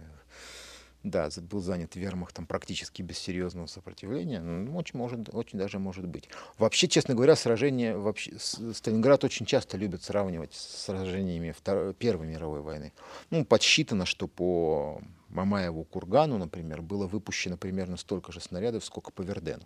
да, 1.04 1.28
был 1.42 1.60
занят 1.60 1.94
вермахтом 1.94 2.46
практически 2.46 3.02
без 3.02 3.18
серьезного 3.18 3.66
сопротивления, 3.66 4.40
ну, 4.40 4.74
очень, 4.76 4.98
может, 4.98 5.32
очень 5.32 5.58
даже 5.58 5.78
может 5.78 6.06
быть. 6.06 6.28
Вообще, 6.58 6.88
честно 6.88 7.14
говоря, 7.14 7.36
сражения, 7.36 7.96
вообще, 7.96 8.32
Сталинград 8.38 9.22
очень 9.22 9.46
часто 9.46 9.76
любят 9.76 10.02
сравнивать 10.02 10.54
с 10.54 10.84
сражениями 10.86 11.52
Второй, 11.52 11.92
Первой 11.92 12.26
мировой 12.26 12.62
войны. 12.62 12.92
Ну, 13.30 13.44
подсчитано, 13.44 14.06
что 14.06 14.26
по 14.26 15.00
Мамаеву 15.28 15.84
кургану, 15.84 16.38
например, 16.38 16.80
было 16.80 17.06
выпущено 17.06 17.58
примерно 17.58 17.98
столько 17.98 18.32
же 18.32 18.40
снарядов, 18.40 18.84
сколько 18.84 19.12
по 19.12 19.20
Вердену. 19.20 19.64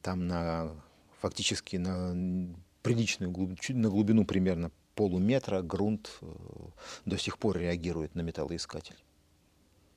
Там 0.00 0.28
на, 0.28 0.70
фактически 1.20 1.76
на 1.76 2.54
приличную 2.82 3.32
глубину, 3.32 3.58
на 3.70 3.88
глубину 3.88 4.24
примерно 4.24 4.70
полуметра 4.94 5.62
грунт 5.62 6.10
э, 6.20 6.26
до 7.04 7.18
сих 7.18 7.38
пор 7.38 7.58
реагирует 7.58 8.14
на 8.14 8.20
металлоискатель. 8.20 8.96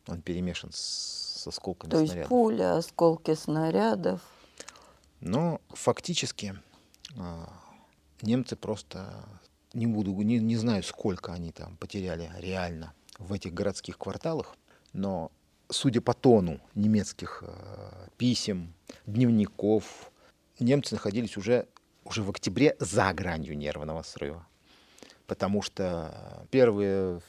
Он 0.08 0.22
перемешан 0.22 0.72
с, 0.74 1.48
осколками 1.48 1.92
То 1.92 1.98
снарядов. 1.98 2.14
То 2.14 2.20
есть 2.20 2.30
пуля, 2.30 2.78
осколки 2.78 3.34
снарядов. 3.34 4.22
Но 5.20 5.62
фактически 5.70 6.56
а, 7.18 7.52
немцы 8.22 8.56
просто 8.56 9.26
не 9.74 9.88
буду, 9.88 10.12
не, 10.14 10.40
не 10.40 10.58
знаю, 10.58 10.84
сколько 10.84 11.34
они 11.34 11.52
там 11.52 11.78
потеряли 11.78 12.32
реально 12.38 12.94
в 13.18 13.34
этих 13.34 13.54
городских 13.54 13.98
кварталах, 13.98 14.56
но 14.94 15.32
судя 15.70 16.02
по 16.02 16.14
тону 16.14 16.60
немецких 16.76 17.44
э, 17.46 18.08
писем, 18.18 18.74
дневников, 19.06 20.12
немцы 20.60 20.96
находились 20.96 21.38
уже, 21.38 21.68
уже 22.04 22.24
в 22.24 22.30
октябре 22.30 22.76
за 22.80 23.12
гранью 23.14 23.58
нервного 23.58 24.04
срыва. 24.04 24.46
Потому 25.28 25.62
что 25.62 26.46
первые 26.52 27.22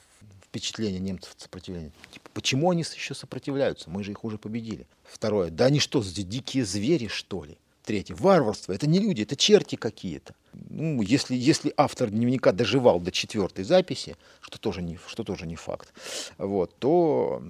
впечатления 0.52 0.98
немцев 0.98 1.32
от 1.32 1.40
сопротивления. 1.40 1.92
Типа, 2.10 2.28
почему 2.34 2.70
они 2.70 2.82
еще 2.82 3.14
сопротивляются? 3.14 3.88
Мы 3.88 4.04
же 4.04 4.10
их 4.10 4.22
уже 4.22 4.36
победили. 4.36 4.86
Второе. 5.02 5.50
Да 5.50 5.64
они 5.64 5.80
что, 5.80 6.02
дикие 6.02 6.66
звери, 6.66 7.06
что 7.06 7.44
ли? 7.44 7.56
Третье. 7.84 8.14
Варварство. 8.14 8.74
Это 8.74 8.86
не 8.86 8.98
люди, 8.98 9.22
это 9.22 9.34
черти 9.34 9.76
какие-то. 9.76 10.34
Ну, 10.68 11.00
если, 11.00 11.34
если 11.34 11.72
автор 11.78 12.10
дневника 12.10 12.52
доживал 12.52 13.00
до 13.00 13.10
четвертой 13.10 13.64
записи, 13.64 14.16
что 14.42 14.58
тоже 14.58 14.82
не, 14.82 14.98
что 15.06 15.24
тоже 15.24 15.46
не 15.46 15.56
факт, 15.56 15.94
вот, 16.36 16.76
то 16.78 17.42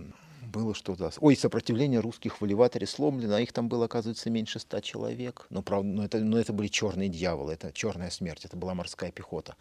было 0.53 0.75
что-то. 0.75 1.11
Ой, 1.21 1.35
сопротивление 1.35 2.01
русских 2.01 2.41
в 2.41 2.47
элеваторе 2.47 2.87
сломлено, 2.87 3.35
а 3.37 3.41
их 3.41 3.53
там 3.53 3.69
было, 3.69 3.87
оказывается, 3.87 4.31
меньше 4.31 4.61
ста 4.61 4.81
человек. 4.81 5.47
Но, 5.51 5.63
правда, 5.63 5.89
но, 5.89 6.05
это, 6.05 6.19
но 6.19 6.39
это 6.39 6.53
были 6.53 6.69
черные 6.69 7.09
дьяволы, 7.09 7.55
это 7.55 7.73
черная 7.73 8.11
смерть, 8.11 8.45
это 8.45 8.57
была 8.57 8.75
морская 8.75 9.11
пехота. 9.11 9.57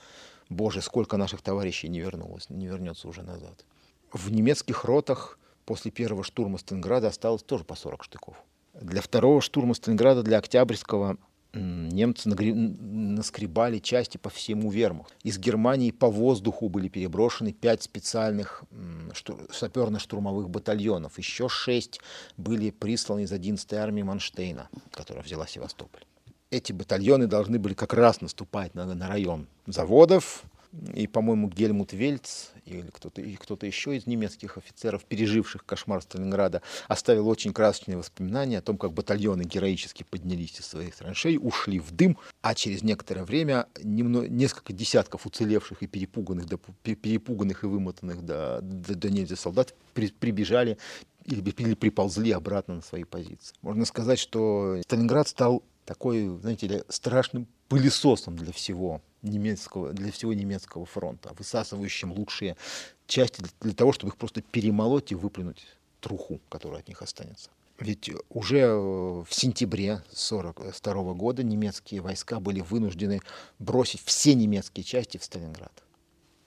Боже, 0.49 0.82
сколько 0.82 1.17
наших 1.17 1.41
товарищей 1.41 1.88
не 1.88 2.01
вернулось, 2.01 2.49
не 2.49 2.67
вернется 2.67 3.08
уже 3.08 3.23
назад. 3.23 3.65
В 4.12 4.32
немецких 4.32 4.84
ротах 4.84 5.39
после 5.65 5.89
первого 5.89 6.23
штурма 6.23 6.58
Сталинграда 6.58 7.08
осталось 7.08 7.43
тоже 7.43 7.63
по 7.63 7.75
40 7.75 8.04
штыков. 8.04 8.36
Для 8.73 9.01
второго 9.01 9.41
штурма 9.41 9.73
Сталинграда, 9.73 10.23
для 10.23 10.38
Октябрьского, 10.38 11.17
немцы 11.53 12.29
наскребали 12.29 13.79
части 13.79 14.17
по 14.17 14.29
всему 14.29 14.71
вермахту. 14.71 15.13
Из 15.23 15.37
Германии 15.37 15.91
по 15.91 16.09
воздуху 16.09 16.69
были 16.69 16.87
переброшены 16.87 17.51
пять 17.51 17.83
специальных 17.83 18.63
саперно-штурмовых 19.51 20.49
батальонов. 20.49 21.17
Еще 21.17 21.49
шесть 21.49 21.99
были 22.37 22.71
присланы 22.71 23.23
из 23.23 23.31
11-й 23.31 23.77
армии 23.77 24.03
Манштейна, 24.03 24.69
которая 24.91 25.23
взяла 25.23 25.47
Севастополь. 25.47 26.03
Эти 26.49 26.73
батальоны 26.73 27.27
должны 27.27 27.59
были 27.59 27.73
как 27.73 27.93
раз 27.93 28.21
наступать 28.21 28.75
на, 28.75 28.85
на 28.85 29.07
район 29.07 29.47
заводов, 29.67 30.43
и, 30.93 31.07
по-моему, 31.07 31.49
Гельмут 31.49 31.93
Вельц 31.93 32.49
или 32.65 32.89
кто-то 32.89 33.21
кто 33.21 33.57
еще 33.65 33.95
из 33.95 34.07
немецких 34.07 34.57
офицеров, 34.57 35.03
переживших 35.05 35.65
кошмар 35.65 36.01
Сталинграда, 36.01 36.62
оставил 36.88 37.27
очень 37.27 37.53
красочные 37.53 37.97
воспоминания 37.97 38.60
о 38.60 38.62
том, 38.62 38.77
как 38.77 38.93
батальоны 38.93 39.43
героически 39.43 40.03
поднялись 40.10 40.60
из 40.60 40.67
своих 40.67 40.95
траншей, 40.95 41.38
ушли 41.41 41.79
в 41.79 41.91
дым, 41.91 42.17
а 42.41 42.55
через 42.55 42.84
некоторое 42.84 43.23
время 43.23 43.67
немного, 43.84 44.27
несколько 44.27 44.73
десятков 44.73 45.25
уцелевших 45.25 45.84
и 45.84 45.88
перепуганных, 45.88 46.47
до, 46.47 46.57
перепуганных 46.84 47.63
и 47.63 47.67
вымотанных 47.67 48.23
до, 48.23 48.60
до, 48.62 48.95
до 48.95 49.10
нельзя 49.10 49.36
солдат 49.36 49.75
при, 49.93 50.07
прибежали 50.07 50.77
или, 51.25 51.41
или 51.41 51.73
приползли 51.73 52.31
обратно 52.31 52.75
на 52.75 52.81
свои 52.81 53.03
позиции. 53.03 53.55
Можно 53.62 53.86
сказать, 53.86 54.19
что 54.19 54.77
Сталинград 54.84 55.27
стал 55.27 55.63
такой, 55.86 56.28
знаете 56.39 56.67
ли, 56.67 56.84
страшным 56.89 57.48
пылесосом 57.67 58.36
для 58.36 58.52
всего 58.52 59.02
немецкого, 59.22 59.94
для 59.94 60.12
всего 60.12 60.34
немецкого 60.34 60.86
фронта, 60.86 61.34
высасывающим 61.38 62.12
лучшие 62.12 62.58
части 63.08 63.44
для 63.62 63.74
того, 63.74 63.94
чтобы 63.94 64.12
их 64.12 64.17
просто 64.17 64.41
перемолоть 64.41 65.12
и 65.12 65.15
выплюнуть 65.15 65.65
труху, 66.00 66.39
которая 66.50 66.80
от 66.82 66.88
них 66.88 67.02
останется. 67.02 67.50
Ведь 67.80 68.12
уже 68.30 68.76
в 68.76 69.28
сентябре 69.32 69.94
1942 69.94 71.13
года 71.13 71.41
немецкие 71.44 72.02
войска 72.02 72.39
были 72.39 72.62
вынуждены 72.62 73.22
бросить 73.58 74.02
все 74.04 74.36
немецкие 74.36 74.84
части 74.84 75.17
в 75.17 75.24
Сталинград. 75.24 75.74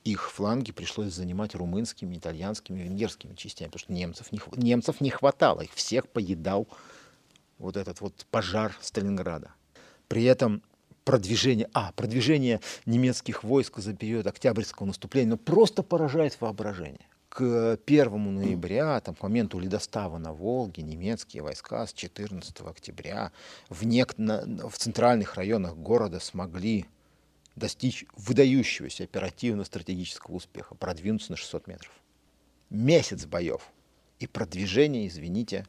Их 0.05 0.31
фланги 0.31 0.71
пришлось 0.71 1.13
занимать 1.13 1.55
румынскими, 1.55 2.17
итальянскими, 2.17 2.83
венгерскими 2.83 3.35
частями, 3.35 3.71
потому 3.71 3.81
что 3.81 3.93
немцев 3.93 4.31
не, 4.31 4.41
немцев 4.57 5.01
не 5.01 5.11
хватало, 5.11 5.63
их 5.63 5.73
всех 5.73 6.09
поедал 6.09 6.69
вот 7.59 7.77
этот 7.77 8.01
вот 8.01 8.27
пожар 8.31 8.77
Сталинграда. 8.81 9.53
При 10.09 10.25
этом 10.25 10.63
продвижение, 11.05 11.69
а, 11.73 11.93
продвижение 11.93 12.61
немецких 12.87 13.45
войск 13.45 13.79
за 13.79 13.95
период 13.95 14.27
Октябрьского 14.27 14.87
наступления, 14.87 15.31
ну, 15.31 15.37
просто 15.37 15.83
поражает 15.83 16.41
воображение. 16.41 17.07
К 17.29 17.79
1 17.85 18.35
ноября, 18.35 19.01
там, 19.01 19.15
к 19.15 19.23
моменту 19.23 19.59
ледостава 19.59 20.19
на 20.19 20.33
Волге, 20.33 20.83
немецкие 20.83 21.43
войска 21.43 21.87
с 21.87 21.93
14 21.93 22.61
октября 22.61 23.33
в, 23.69 23.83
нек- 23.83 24.15
на, 24.17 24.69
в 24.69 24.79
центральных 24.79 25.35
районах 25.35 25.77
города 25.77 26.21
смогли 26.21 26.87
достичь 27.57 28.05
выдающегося 28.17 29.05
оперативно-стратегического 29.05 30.37
успеха, 30.37 30.75
продвинуться 30.75 31.33
на 31.33 31.37
600 31.37 31.67
метров. 31.67 31.93
Месяц 32.71 33.27
боев. 33.27 33.69
И 34.21 34.27
продвижение, 34.27 35.09
извините, 35.09 35.67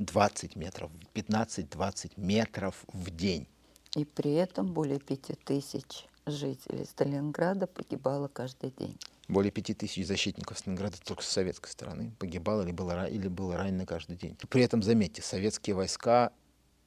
20 0.00 0.56
метров, 0.56 0.90
15-20 1.14 2.12
метров 2.16 2.74
в 2.92 3.10
день. 3.10 3.46
И 3.94 4.06
при 4.06 4.32
этом 4.32 4.72
более 4.72 4.98
пяти 4.98 5.34
тысяч 5.34 6.06
жителей 6.24 6.86
Сталинграда 6.86 7.66
погибало 7.66 8.28
каждый 8.28 8.70
день. 8.70 8.96
Более 9.28 9.52
пяти 9.52 9.74
тысяч 9.74 10.06
защитников 10.06 10.58
Сталинграда 10.58 10.96
только 11.04 11.22
с 11.22 11.28
советской 11.28 11.70
стороны 11.70 12.12
погибало 12.18 12.62
или 12.62 12.72
было, 12.72 13.06
или 13.06 13.28
было 13.28 13.58
ранено 13.58 13.84
каждый 13.84 14.16
день. 14.16 14.36
При 14.48 14.62
этом, 14.62 14.82
заметьте, 14.82 15.20
советские 15.20 15.76
войска 15.76 16.32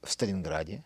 в 0.01 0.11
Сталинграде 0.11 0.83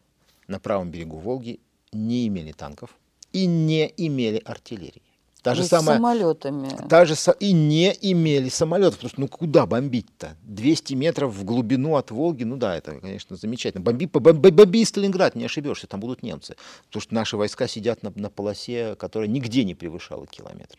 на 0.48 0.60
правом 0.60 0.92
берегу 0.92 1.20
Волги 1.20 1.62
не 1.94 2.28
имели 2.28 2.52
танков 2.52 2.98
и 3.32 3.46
не 3.46 3.92
имели 3.96 4.42
артиллерии. 4.44 5.07
Та 5.48 5.56
же 5.56 5.64
самая, 5.64 5.98
самолетами. 5.98 6.70
Та 6.90 7.06
же, 7.06 7.16
и 7.40 7.54
не 7.54 7.96
имели 8.02 8.50
самолетов, 8.50 8.96
потому 8.96 9.10
что 9.10 9.22
ну 9.22 9.28
куда 9.28 9.66
бомбить-то? 9.66 10.36
200 10.44 10.94
метров 10.94 11.34
в 11.34 11.46
глубину 11.46 11.96
от 11.96 12.12
Волги, 12.12 12.44
ну 12.44 12.58
да, 12.58 12.76
это, 12.76 13.00
конечно, 13.00 13.36
замечательно. 13.38 13.82
Бомби, 13.82 14.06
бомби, 14.06 14.50
бомби 14.50 14.84
Сталинград, 14.84 15.36
не 15.36 15.46
ошибешься, 15.46 15.88
там 15.88 16.02
будут 16.02 16.22
немцы. 16.22 16.58
Потому 16.88 17.02
что 17.02 17.16
наши 17.16 17.38
войска 17.38 17.68
сидят 17.68 18.04
на, 18.04 18.12
на 18.16 18.30
полосе, 18.30 18.96
которая 18.96 19.30
нигде 19.30 19.64
не 19.64 19.74
превышала 19.74 20.28
километр. 20.28 20.78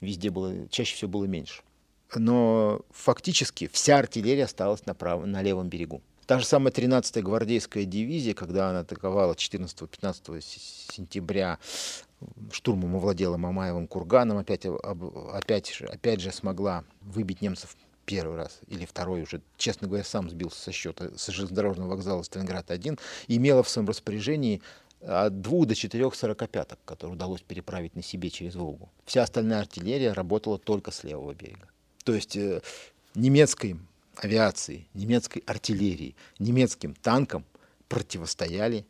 Везде 0.00 0.30
было, 0.30 0.68
чаще 0.68 0.94
всего 0.94 1.10
было 1.10 1.24
меньше. 1.24 1.62
Но 2.14 2.82
фактически 2.92 3.68
вся 3.72 3.98
артиллерия 3.98 4.44
осталась 4.44 4.86
на, 4.86 4.94
правом, 4.94 5.32
на 5.32 5.42
левом 5.42 5.68
берегу. 5.68 6.02
Та 6.26 6.38
же 6.38 6.46
самая 6.46 6.72
13-я 6.72 7.22
гвардейская 7.22 7.84
дивизия, 7.84 8.32
когда 8.32 8.70
она 8.70 8.80
атаковала 8.80 9.34
14-15 9.34 10.40
сентября 10.40 11.58
штурмом 12.52 12.96
овладела 12.96 13.36
Мамаевым 13.36 13.86
курганом, 13.86 14.38
опять, 14.38 14.66
опять, 14.66 15.80
опять 15.82 16.20
же 16.20 16.32
смогла 16.32 16.84
выбить 17.00 17.40
немцев 17.42 17.76
первый 18.04 18.36
раз 18.36 18.60
или 18.66 18.84
второй 18.84 19.22
уже, 19.22 19.40
честно 19.56 19.88
говоря, 19.88 20.04
сам 20.04 20.28
сбился 20.28 20.60
со 20.60 20.72
счета 20.72 21.10
с 21.16 21.28
железнодорожного 21.28 21.90
вокзала 21.90 22.22
Сталинград-1, 22.22 22.98
имела 23.28 23.62
в 23.62 23.68
своем 23.68 23.88
распоряжении 23.88 24.62
от 25.00 25.40
двух 25.40 25.66
до 25.66 25.74
четырех 25.74 26.14
сорокопяток, 26.14 26.78
которые 26.84 27.14
удалось 27.14 27.42
переправить 27.42 27.94
на 27.94 28.02
себе 28.02 28.30
через 28.30 28.54
Волгу. 28.54 28.90
Вся 29.04 29.22
остальная 29.22 29.60
артиллерия 29.60 30.12
работала 30.12 30.58
только 30.58 30.90
с 30.90 31.04
левого 31.04 31.34
берега. 31.34 31.68
То 32.04 32.14
есть 32.14 32.36
э, 32.36 32.60
немецкой 33.14 33.78
авиации, 34.16 34.86
немецкой 34.94 35.42
артиллерии, 35.46 36.16
немецким 36.38 36.94
танкам 36.94 37.44
противостояли 37.88 38.86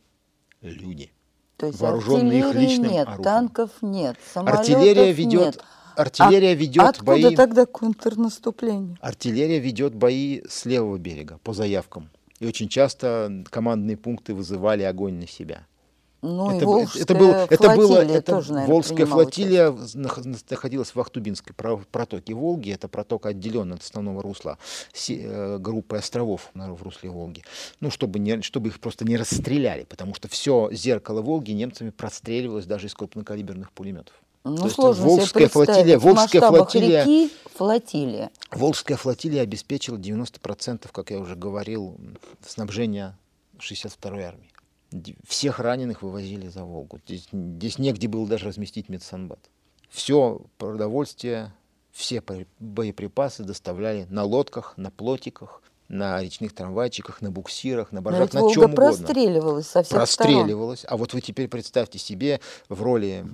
люди. 0.60 1.10
То 1.56 1.66
есть 1.66 1.80
вооруженные 1.80 2.40
их 2.40 2.54
личным 2.54 2.90
нет, 2.90 3.06
оружием. 3.06 3.22
танков 3.24 3.70
нет, 3.80 4.16
самолетов 4.32 4.60
артиллерия 4.60 5.12
ведет, 5.12 5.54
нет. 5.54 5.64
Артиллерия 5.96 6.50
а 6.50 6.54
ведет 6.54 6.84
откуда 6.84 7.22
бои. 7.22 7.36
тогда 7.36 7.66
контрнаступление? 7.66 8.96
Артиллерия 9.00 9.60
ведет 9.60 9.94
бои 9.94 10.42
с 10.48 10.64
левого 10.64 10.98
берега 10.98 11.38
по 11.44 11.52
заявкам. 11.52 12.10
И 12.40 12.46
очень 12.46 12.68
часто 12.68 13.44
командные 13.50 13.96
пункты 13.96 14.34
вызывали 14.34 14.82
огонь 14.82 15.14
на 15.14 15.28
себя. 15.28 15.66
Ну, 16.24 16.50
это, 16.50 16.62
и 16.62 16.64
Волжская 16.64 17.02
это, 17.02 17.14
было, 17.14 17.46
это 17.50 17.76
было, 17.76 17.98
это 17.98 18.22
тоже, 18.22 18.54
наверное, 18.54 18.72
Волжская 18.72 19.06
флотилия 19.06 19.70
участие. 19.70 20.36
находилась 20.50 20.94
в 20.94 20.98
Ахтубинской 21.00 21.54
протоке 21.54 22.32
Волги. 22.32 22.72
Это 22.72 22.88
протока 22.88 23.28
отделена 23.28 23.74
от 23.74 23.82
основного 23.82 24.22
русла 24.22 24.56
э, 25.08 25.58
группы 25.58 25.98
островов 25.98 26.50
в 26.54 26.82
русле 26.82 27.10
Волги. 27.10 27.44
Ну, 27.80 27.90
чтобы, 27.90 28.20
не, 28.20 28.40
чтобы 28.40 28.68
их 28.68 28.80
просто 28.80 29.04
не 29.04 29.18
расстреляли, 29.18 29.84
потому 29.84 30.14
что 30.14 30.28
все 30.28 30.70
зеркало 30.72 31.20
Волги 31.20 31.52
немцами 31.52 31.90
простреливалось 31.90 32.64
даже 32.64 32.86
из 32.86 32.94
крупнокалиберных 32.94 33.70
пулеметов. 33.72 34.14
Ну, 34.44 34.56
То 34.56 34.70
сложно 34.70 35.04
Волжская 35.04 35.48
флотилия, 35.48 35.98
Волжская 35.98 36.40
флотилия, 36.40 37.04
реки, 37.04 37.30
флотилия. 37.54 38.30
Волжская 38.50 38.96
флотилия 38.96 39.42
обеспечила 39.42 39.98
90%, 39.98 40.88
как 40.90 41.10
я 41.10 41.18
уже 41.18 41.36
говорил, 41.36 41.98
снабжения 42.46 43.18
62-й 43.58 44.22
армии 44.22 44.53
всех 45.26 45.60
раненых 45.60 46.02
вывозили 46.02 46.48
за 46.48 46.64
Волгу. 46.64 47.00
Здесь, 47.06 47.28
здесь 47.32 47.78
негде 47.78 48.08
было 48.08 48.26
даже 48.26 48.46
разместить 48.46 48.88
медсанбат. 48.88 49.40
Все 49.88 50.40
продовольствие, 50.58 51.52
все 51.92 52.22
боеприпасы 52.58 53.44
доставляли 53.44 54.06
на 54.10 54.24
лодках, 54.24 54.74
на 54.76 54.90
плотиках, 54.90 55.62
на 55.88 56.20
речных 56.22 56.54
трамвайчиках, 56.54 57.20
на 57.20 57.30
буксирах, 57.30 57.92
на 57.92 58.02
баржах, 58.02 58.32
на 58.32 58.40
чем 58.40 58.64
угодно. 58.64 58.76
простреливалась 58.76 59.68
со 59.68 59.82
всех 59.82 59.98
Простреливалась. 59.98 60.80
Сторон. 60.80 60.94
А 60.94 60.98
вот 60.98 61.12
вы 61.12 61.20
теперь 61.20 61.48
представьте 61.48 61.98
себе 61.98 62.40
в 62.68 62.82
роли 62.82 63.26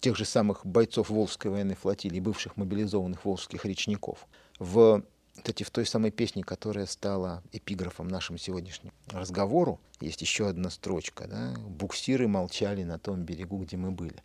тех 0.00 0.16
же 0.16 0.24
самых 0.24 0.64
бойцов 0.64 1.10
Волжской 1.10 1.50
военной 1.50 1.74
флотилии, 1.74 2.20
бывших 2.20 2.56
мобилизованных 2.56 3.24
волжских 3.24 3.64
речников, 3.64 4.26
в 4.58 5.02
кстати, 5.40 5.62
в 5.62 5.70
той 5.70 5.86
самой 5.86 6.10
песне, 6.10 6.44
которая 6.44 6.84
стала 6.84 7.42
эпиграфом 7.50 8.08
нашему 8.08 8.36
сегодняшнему 8.36 8.92
разговору, 9.06 9.80
есть 9.98 10.20
еще 10.20 10.48
одна 10.48 10.68
строчка. 10.68 11.26
Да? 11.26 11.54
«Буксиры 11.66 12.28
молчали 12.28 12.82
на 12.84 12.98
том 12.98 13.22
берегу, 13.22 13.58
где 13.58 13.78
мы 13.78 13.90
были». 13.90 14.22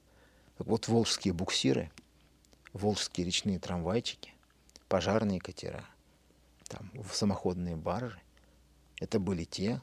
Так 0.58 0.67
вот, 0.67 0.89
волжские 0.89 1.34
буксиры, 1.34 1.89
волжские 2.73 3.25
речные 3.25 3.60
трамвайчики, 3.60 4.34
пожарные 4.89 5.39
катера, 5.39 5.86
там, 6.67 6.91
самоходные 7.13 7.78
баржи, 7.78 8.21
это 8.99 9.17
были 9.17 9.45
те, 9.45 9.82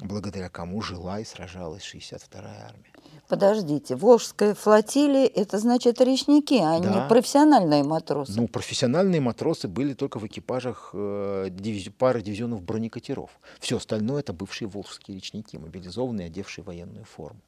благодаря 0.00 0.48
кому 0.48 0.80
жила 0.82 1.20
и 1.20 1.24
сражалась 1.24 1.82
62-я 1.82 2.66
армия. 2.66 2.92
Подождите, 3.28 3.94
Волжская 3.94 4.54
флотилия, 4.54 5.26
это 5.26 5.58
значит 5.58 6.00
речники, 6.00 6.54
а 6.54 6.80
да. 6.80 7.02
не 7.02 7.08
профессиональные 7.08 7.82
матросы? 7.84 8.32
Ну, 8.34 8.48
профессиональные 8.48 9.20
матросы 9.20 9.68
были 9.68 9.92
только 9.92 10.18
в 10.18 10.26
экипажах 10.26 10.90
э, 10.94 11.48
дивизи- 11.50 11.90
пары 11.90 12.22
дивизионов 12.22 12.62
бронекатеров. 12.62 13.38
Все 13.60 13.76
остальное 13.76 14.20
это 14.20 14.32
бывшие 14.32 14.68
волжские 14.68 15.16
речники, 15.16 15.56
мобилизованные, 15.56 16.28
одевшие 16.28 16.64
военную 16.64 17.04
форму. 17.04 17.40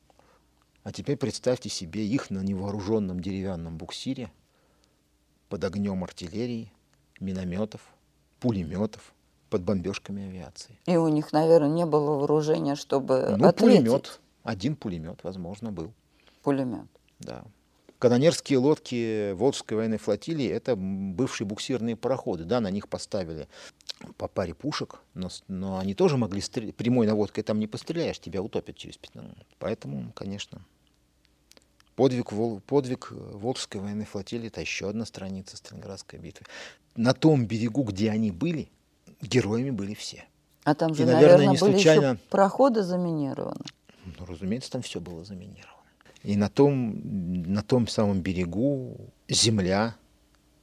А 0.83 0.93
теперь 0.93 1.17
представьте 1.17 1.69
себе 1.69 2.07
их 2.07 2.31
на 2.31 2.41
невооруженном 2.41 3.21
деревянном 3.21 3.77
буксире 3.77 4.31
под 5.49 5.65
огнем 5.65 6.03
артиллерии, 6.05 6.73
минометов, 7.21 7.81
пулеметов, 8.39 9.15
под 9.51 9.63
бомбежками 9.63 10.29
авиации. 10.29 10.79
И 10.87 10.97
у 10.97 11.09
них, 11.09 11.33
наверное, 11.33 11.69
не 11.69 11.85
было 11.85 12.19
вооружения, 12.19 12.77
чтобы 12.77 13.35
ну, 13.37 13.49
ответить. 13.49 13.85
пулемет. 13.85 14.21
Один 14.43 14.77
пулемет, 14.77 15.21
возможно, 15.23 15.73
был. 15.73 15.93
Пулемет. 16.43 16.87
Да. 17.19 17.45
Канонерские 17.99 18.59
лодки 18.59 19.33
Волжской 19.33 19.77
военной 19.77 19.99
флотилии– 19.99 20.47
это 20.49 20.75
бывшие 20.75 21.47
буксирные 21.47 21.97
пароходы. 21.97 22.45
Да, 22.45 22.61
на 22.61 22.71
них 22.71 22.89
поставили 22.89 23.47
по 24.17 24.27
паре 24.27 24.55
пушек, 24.55 25.01
но, 25.13 25.29
но 25.49 25.79
они 25.79 25.93
тоже 25.93 26.17
могли 26.17 26.41
стрелять. 26.41 26.75
Прямой 26.75 27.07
наводкой 27.07 27.45
там 27.45 27.59
не 27.59 27.67
постреляешь, 27.67 28.19
тебя 28.19 28.41
утопят 28.41 28.77
через 28.77 28.97
15 28.97 29.35
минут. 29.35 29.47
Поэтому, 29.59 30.13
конечно, 30.15 30.65
Подвиг, 31.97 32.31
подвиг 32.65 33.09
Волжской 33.11 33.79
военной 33.79 34.07
флотилии– 34.07 34.47
это 34.49 34.63
еще 34.63 34.89
одна 34.89 35.05
страница 35.05 35.59
Сталинградской 35.59 36.19
битвы. 36.19 36.47
На 36.97 37.13
том 37.13 37.45
берегу, 37.45 37.83
где 37.83 38.11
они 38.11 38.31
были, 38.31 38.71
героями 39.20 39.70
были 39.70 39.94
все. 39.94 40.24
А 40.64 40.74
там 40.74 40.94
же, 40.94 41.02
И, 41.02 41.06
наверное, 41.06 41.37
наверное 41.37 41.54
не 41.54 41.61
были 41.61 41.72
случайно... 41.72 42.06
еще 42.12 42.20
проходы 42.30 42.83
заминированы. 42.83 43.64
Ну, 44.04 44.26
разумеется, 44.26 44.70
там 44.70 44.83
все 44.83 45.00
было 45.00 45.24
заминировано. 45.24 45.70
И 46.22 46.37
на 46.37 46.50
том, 46.50 47.00
на 47.52 47.62
том 47.62 47.88
самом 47.88 48.20
берегу 48.20 48.96
земля 49.28 49.96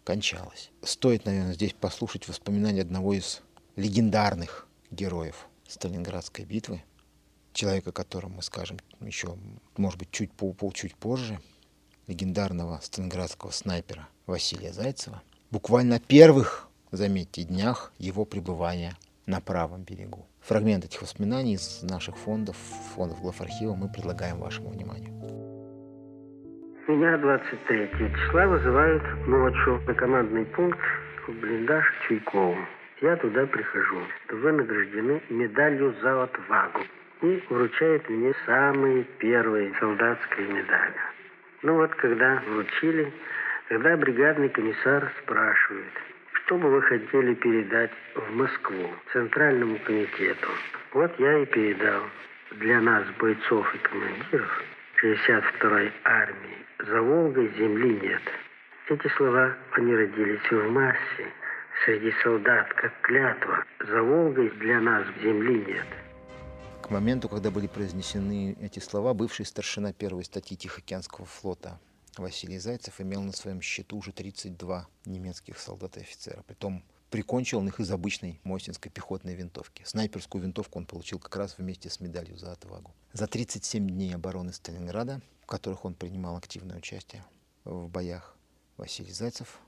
кончалась. 0.03 0.71
Стоит, 0.83 1.25
наверное, 1.25 1.53
здесь 1.53 1.73
послушать 1.73 2.27
воспоминания 2.27 2.81
одного 2.81 3.13
из 3.13 3.41
легендарных 3.75 4.67
героев 4.91 5.47
Сталинградской 5.67 6.45
битвы, 6.45 6.83
человека, 7.53 7.89
о 7.89 7.93
котором 7.93 8.33
мы 8.33 8.43
скажем 8.43 8.77
еще, 9.01 9.35
может 9.75 9.99
быть, 9.99 10.11
чуть, 10.11 10.31
пол, 10.31 10.53
пол 10.53 10.71
чуть 10.71 10.95
позже, 10.95 11.39
легендарного 12.05 12.79
сталинградского 12.81 13.51
снайпера 13.51 14.07
Василия 14.27 14.71
Зайцева. 14.71 15.21
Буквально 15.51 15.99
первых, 15.99 16.69
заметьте, 16.91 17.43
днях 17.43 17.91
его 17.97 18.26
пребывания 18.26 18.93
на 19.26 19.41
правом 19.41 19.84
берегу. 19.84 20.28
Фрагмент 20.41 20.86
этих 20.86 21.02
воспоминаний 21.02 21.56
из 21.56 21.84
наших 21.84 22.17
фондов, 22.17 22.56
фондов 22.95 23.21
Главархива 23.21 23.76
мы 23.76 23.89
предлагаем 23.89 24.38
вашему 24.38 24.69
вниманию. 24.69 25.13
Меня 26.88 27.17
23 27.17 27.89
числа 28.15 28.47
вызывают 28.47 29.04
ночью 29.28 29.82
на 29.86 29.93
командный 29.93 30.45
пункт 30.45 30.80
в 31.28 31.32
блиндаж 31.34 31.86
Чуйкову. 32.08 32.56
Я 33.02 33.17
туда 33.17 33.45
прихожу. 33.45 34.00
Вы 34.30 34.52
награждены 34.54 35.21
медалью 35.30 35.93
за 36.02 36.23
отвагу. 36.23 36.80
И 37.21 37.43
вручают 37.50 38.08
мне 38.10 38.34
самые 38.45 39.04
первые 39.19 39.73
солдатские 39.80 40.47
медали. 40.47 40.95
Ну 41.63 41.76
вот, 41.76 41.93
когда 41.95 42.41
вручили, 42.47 43.12
когда 43.67 43.97
бригадный 43.97 44.50
комиссар 44.50 45.12
спрашивает, 45.23 45.93
что 46.47 46.57
бы 46.57 46.69
вы 46.69 46.81
хотели 46.81 47.33
передать 47.33 47.91
в 48.15 48.33
Москву, 48.33 48.89
Центральному 49.12 49.77
комитету? 49.79 50.47
Вот 50.93 51.12
я 51.19 51.39
и 51.39 51.45
передал 51.45 52.03
для 52.51 52.79
нас, 52.79 53.03
бойцов 53.19 53.67
и 53.75 53.77
командиров 53.79 54.63
62-й 55.03 55.91
армии, 56.05 56.65
за 56.88 57.01
Волгой 57.01 57.53
земли 57.57 57.99
нет. 58.01 58.21
Эти 58.88 59.10
слова, 59.17 59.57
они 59.73 59.93
родились 59.93 60.49
в 60.49 60.71
массе, 60.71 61.27
среди 61.83 62.13
солдат, 62.23 62.73
как 62.75 62.93
клятва. 63.01 63.65
За 63.86 64.01
Волгой 64.01 64.49
для 64.51 64.79
нас 64.79 65.05
земли 65.21 65.65
нет. 65.67 65.88
К 66.81 66.89
моменту, 66.89 67.27
когда 67.27 67.51
были 67.51 67.67
произнесены 67.67 68.55
эти 68.62 68.79
слова, 68.79 69.13
бывший 69.13 69.45
старшина 69.45 69.91
первой 69.91 70.23
статьи 70.23 70.55
Тихоокеанского 70.55 71.25
флота 71.25 71.77
Василий 72.19 72.60
Зайцев 72.60 72.99
имел 73.01 73.21
на 73.21 73.32
своем 73.32 73.62
счету 73.62 73.97
уже 73.97 74.12
32 74.12 74.88
немецких 75.06 75.60
солдат 75.60 75.97
и 75.97 76.01
офицера. 76.01 76.43
Притом 76.43 76.84
прикончил 77.10 77.60
он 77.60 77.67
их 77.67 77.80
из 77.80 77.91
обычной 77.91 78.39
мосинской 78.43 78.91
пехотной 78.91 79.36
винтовки. 79.36 79.84
Снайперскую 79.86 80.43
винтовку 80.43 80.80
он 80.80 80.86
получил 80.86 81.19
как 81.19 81.36
раз 81.36 81.58
вместе 81.58 81.89
с 81.89 81.99
медалью 81.99 82.38
за 82.38 82.51
отвагу. 82.51 82.93
За 83.13 83.27
37 83.27 83.88
дней 83.88 84.13
обороны 84.13 84.53
Сталинграда, 84.53 85.21
в 85.41 85.45
которых 85.45 85.86
он 85.86 85.93
принимал 85.93 86.36
активное 86.36 86.77
участие 86.77 87.25
в 87.63 87.88
боях, 87.88 88.36
Василий 88.77 89.12
Зайцев 89.12 89.60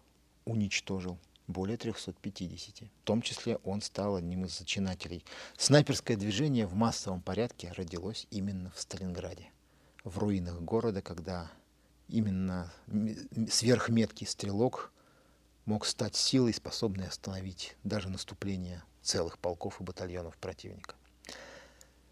уничтожил 0.45 1.17
более 1.47 1.77
350. 1.77 2.81
В 2.81 3.03
том 3.03 3.21
числе 3.21 3.57
он 3.63 3.81
стал 3.81 4.15
одним 4.15 4.45
из 4.45 4.57
зачинателей. 4.57 5.25
Снайперское 5.57 6.15
движение 6.15 6.67
в 6.67 6.75
массовом 6.75 7.21
порядке 7.21 7.71
родилось 7.75 8.27
именно 8.29 8.71
в 8.71 8.79
Сталинграде. 8.79 9.51
В 10.03 10.19
руинах 10.19 10.61
города, 10.61 11.01
когда 11.01 11.51
именно 12.09 12.71
сверхметкий 13.49 14.27
стрелок 14.27 14.91
мог 15.65 15.85
стать 15.85 16.15
силой, 16.15 16.53
способной 16.53 17.07
остановить 17.07 17.75
даже 17.83 18.09
наступление 18.09 18.83
целых 19.01 19.37
полков 19.37 19.79
и 19.79 19.83
батальонов 19.83 20.37
противника. 20.37 20.95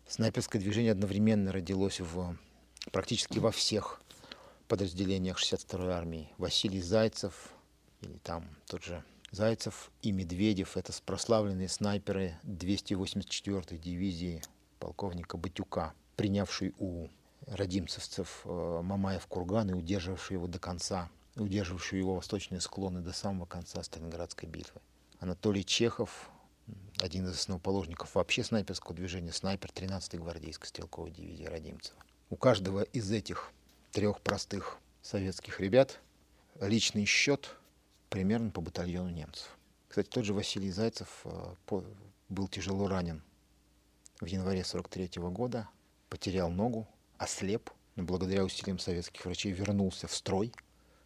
Снайперское 0.08 0.62
движение 0.62 0.94
одновременно 0.94 1.52
родилось 1.52 2.00
в, 2.00 2.38
практически 2.92 3.40
во 3.40 3.52
всех 3.52 4.02
подразделениях 4.68 5.38
62-й 5.38 5.92
армии. 5.92 6.32
Василий 6.38 6.82
Зайцев, 6.82 7.52
или 8.02 8.18
там 8.20 8.48
тот 8.68 8.84
же 8.84 9.04
Зайцев 9.32 9.92
и 10.02 10.12
Медведев, 10.12 10.78
это 10.78 10.94
прославленные 11.06 11.68
снайперы 11.68 12.38
284-й 12.44 13.78
дивизии 13.78 14.42
полковника 14.80 15.38
Батюка, 15.38 15.94
принявший 16.16 16.74
у 16.78 17.10
родимцевцев 17.48 18.42
э, 18.46 18.82
Мамаев 18.84 19.26
курган 19.28 19.70
и 19.70 19.74
удерживавший 19.74 20.36
его 20.36 20.48
до 20.48 20.60
конца, 20.60 21.10
удерживавший 21.36 22.00
его 22.00 22.16
восточные 22.16 22.62
склоны 22.62 23.02
до 23.02 23.14
самого 23.14 23.46
конца 23.46 23.82
Сталинградской 23.82 24.50
битвы. 24.50 24.82
Анатолий 25.20 25.66
Чехов, 25.66 26.30
один 27.00 27.26
из 27.26 27.36
основоположников 27.36 28.16
вообще 28.16 28.44
снайперского 28.44 28.94
движения, 28.94 29.32
снайпер 29.32 29.70
13-й 29.70 30.18
гвардейской 30.18 30.68
стрелковой 30.68 31.12
дивизии 31.12 31.46
Родимцева. 31.46 31.98
У 32.30 32.36
каждого 32.36 32.82
из 32.82 33.10
этих 33.12 33.52
трех 33.92 34.20
простых 34.22 34.78
советских 35.02 35.60
ребят 35.60 36.00
личный 36.60 37.06
счет 37.06 37.56
примерно 38.10 38.52
по 38.52 38.62
батальону 38.62 39.10
немцев. 39.10 39.58
Кстати, 39.88 40.10
тот 40.10 40.26
же 40.26 40.34
Василий 40.34 40.72
Зайцев 40.72 41.22
э, 41.24 41.56
был 42.30 42.48
тяжело 42.48 42.88
ранен 42.88 43.24
в 44.20 44.26
январе 44.26 44.64
43 44.64 45.22
года, 45.32 45.70
потерял 46.10 46.50
ногу, 46.50 46.88
ослеп, 47.18 47.70
но 47.96 48.04
благодаря 48.04 48.44
усилиям 48.44 48.80
советских 48.80 49.26
врачей 49.26 49.52
вернулся 49.52 50.08
в 50.08 50.14
строй, 50.14 50.52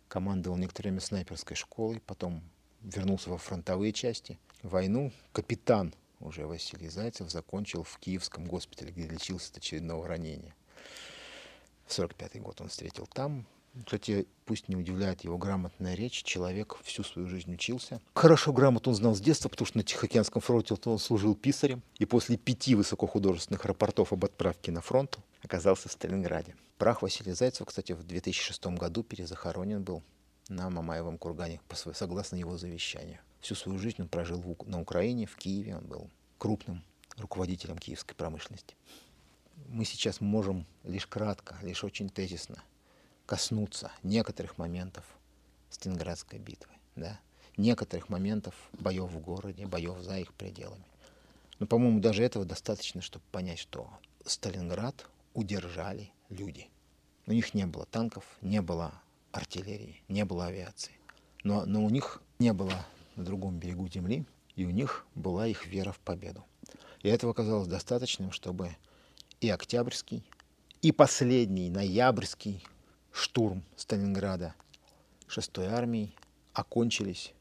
командовал 0.07 0.57
некоторое 0.57 0.89
время 0.89 1.01
снайперской 1.01 1.55
школой, 1.55 2.01
потом 2.05 2.43
вернулся 2.81 3.29
во 3.29 3.37
фронтовые 3.37 3.93
части. 3.93 4.37
Войну 4.63 5.11
капитан 5.31 5.93
уже 6.19 6.45
Василий 6.45 6.89
Зайцев 6.89 7.31
закончил 7.31 7.83
в 7.83 7.97
Киевском 7.97 8.45
госпитале, 8.45 8.91
где 8.91 9.07
лечился 9.07 9.51
от 9.51 9.57
очередного 9.57 10.07
ранения. 10.07 10.55
В 11.85 11.93
45 11.93 12.41
год 12.41 12.61
он 12.61 12.69
встретил 12.69 13.07
там. 13.07 13.45
Кстати, 13.85 14.27
пусть 14.45 14.67
не 14.67 14.75
удивляет 14.75 15.23
его 15.23 15.37
грамотная 15.37 15.95
речь, 15.95 16.23
человек 16.23 16.77
всю 16.83 17.03
свою 17.03 17.27
жизнь 17.29 17.53
учился. 17.53 18.01
Хорошо 18.13 18.51
грамоту 18.51 18.89
он 18.89 18.95
знал 18.97 19.15
с 19.15 19.21
детства, 19.21 19.47
потому 19.47 19.65
что 19.65 19.77
на 19.77 19.83
Тихоокеанском 19.83 20.41
фронте 20.41 20.75
он 20.85 20.99
служил 20.99 21.35
писарем. 21.35 21.81
И 21.97 22.05
после 22.05 22.35
пяти 22.35 22.75
высокохудожественных 22.75 23.63
рапортов 23.63 24.11
об 24.11 24.25
отправке 24.25 24.71
на 24.71 24.81
фронт 24.81 25.19
оказался 25.43 25.89
в 25.89 25.91
Сталинграде. 25.91 26.55
Прах 26.77 27.01
Василия 27.01 27.35
Зайцева, 27.35 27.65
кстати, 27.65 27.91
в 27.91 28.03
2006 28.03 28.65
году 28.67 29.03
перезахоронен 29.03 29.83
был 29.83 30.03
на 30.49 30.69
Мамаевом 30.69 31.17
кургане, 31.17 31.61
согласно 31.93 32.35
его 32.35 32.57
завещанию. 32.57 33.19
Всю 33.39 33.55
свою 33.55 33.79
жизнь 33.79 34.01
он 34.01 34.07
прожил 34.07 34.43
на 34.65 34.81
Украине, 34.81 35.25
в 35.25 35.35
Киеве. 35.35 35.77
Он 35.77 35.85
был 35.85 36.09
крупным 36.37 36.83
руководителем 37.17 37.77
киевской 37.77 38.15
промышленности. 38.15 38.75
Мы 39.67 39.85
сейчас 39.85 40.21
можем 40.21 40.65
лишь 40.83 41.07
кратко, 41.07 41.57
лишь 41.61 41.83
очень 41.83 42.09
тезисно 42.09 42.63
коснуться 43.25 43.91
некоторых 44.03 44.57
моментов 44.57 45.05
Сталинградской 45.69 46.39
битвы, 46.39 46.73
да? 46.95 47.19
некоторых 47.57 48.09
моментов 48.09 48.55
боев 48.73 49.11
в 49.11 49.19
городе, 49.19 49.65
боев 49.65 49.99
за 49.99 50.19
их 50.19 50.33
пределами. 50.33 50.83
Но, 51.59 51.67
по-моему, 51.67 51.99
даже 51.99 52.23
этого 52.23 52.43
достаточно, 52.43 53.01
чтобы 53.01 53.23
понять, 53.31 53.59
что 53.59 53.89
Сталинград 54.25 55.07
удержали 55.33 56.11
люди. 56.29 56.69
У 57.27 57.33
них 57.33 57.53
не 57.53 57.65
было 57.65 57.85
танков, 57.85 58.25
не 58.41 58.61
было 58.61 58.93
артиллерии, 59.31 60.03
не 60.07 60.25
было 60.25 60.47
авиации. 60.47 60.93
Но, 61.43 61.65
но 61.65 61.83
у 61.83 61.89
них 61.89 62.21
не 62.39 62.53
было 62.53 62.85
на 63.15 63.23
другом 63.23 63.59
берегу 63.59 63.87
земли, 63.87 64.25
и 64.55 64.65
у 64.65 64.69
них 64.69 65.05
была 65.15 65.47
их 65.47 65.65
вера 65.65 65.91
в 65.91 65.99
победу. 65.99 66.43
И 67.01 67.09
этого 67.09 67.31
оказалось 67.31 67.67
достаточным, 67.67 68.31
чтобы 68.31 68.75
и 69.39 69.49
Октябрьский, 69.49 70.23
и 70.81 70.91
последний 70.91 71.69
ноябрьский 71.69 72.63
штурм 73.11 73.63
Сталинграда 73.75 74.55
6-й 75.27 75.65
армии 75.65 76.13
окончились 76.53 77.33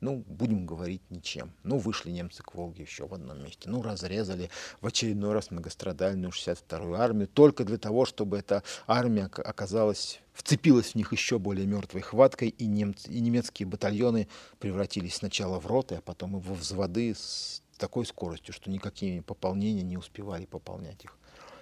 ну, 0.00 0.24
будем 0.26 0.66
говорить, 0.66 1.02
ничем. 1.10 1.52
Ну, 1.64 1.78
вышли 1.78 2.10
немцы 2.10 2.42
к 2.42 2.54
Волге 2.54 2.82
еще 2.84 3.06
в 3.06 3.14
одном 3.14 3.42
месте. 3.42 3.68
Ну, 3.68 3.82
разрезали 3.82 4.50
в 4.80 4.86
очередной 4.86 5.32
раз 5.32 5.50
многострадальную 5.50 6.30
62-ю 6.30 6.94
армию 6.94 7.28
только 7.28 7.64
для 7.64 7.78
того, 7.78 8.04
чтобы 8.04 8.38
эта 8.38 8.62
армия 8.86 9.24
оказалась, 9.24 10.20
вцепилась 10.32 10.92
в 10.92 10.94
них 10.94 11.12
еще 11.12 11.38
более 11.38 11.66
мертвой 11.66 12.02
хваткой, 12.02 12.48
и, 12.50 12.66
немцы, 12.66 13.10
и 13.10 13.20
немецкие 13.20 13.66
батальоны 13.66 14.28
превратились 14.60 15.16
сначала 15.16 15.58
в 15.58 15.66
роты, 15.66 15.96
а 15.96 16.00
потом 16.00 16.36
и 16.36 16.40
во 16.40 16.54
взводы 16.54 17.14
с 17.14 17.62
такой 17.78 18.06
скоростью, 18.06 18.54
что 18.54 18.70
никакие 18.70 19.22
пополнения 19.22 19.82
не 19.82 19.96
успевали 19.96 20.46
пополнять 20.46 21.04
их. 21.04 21.16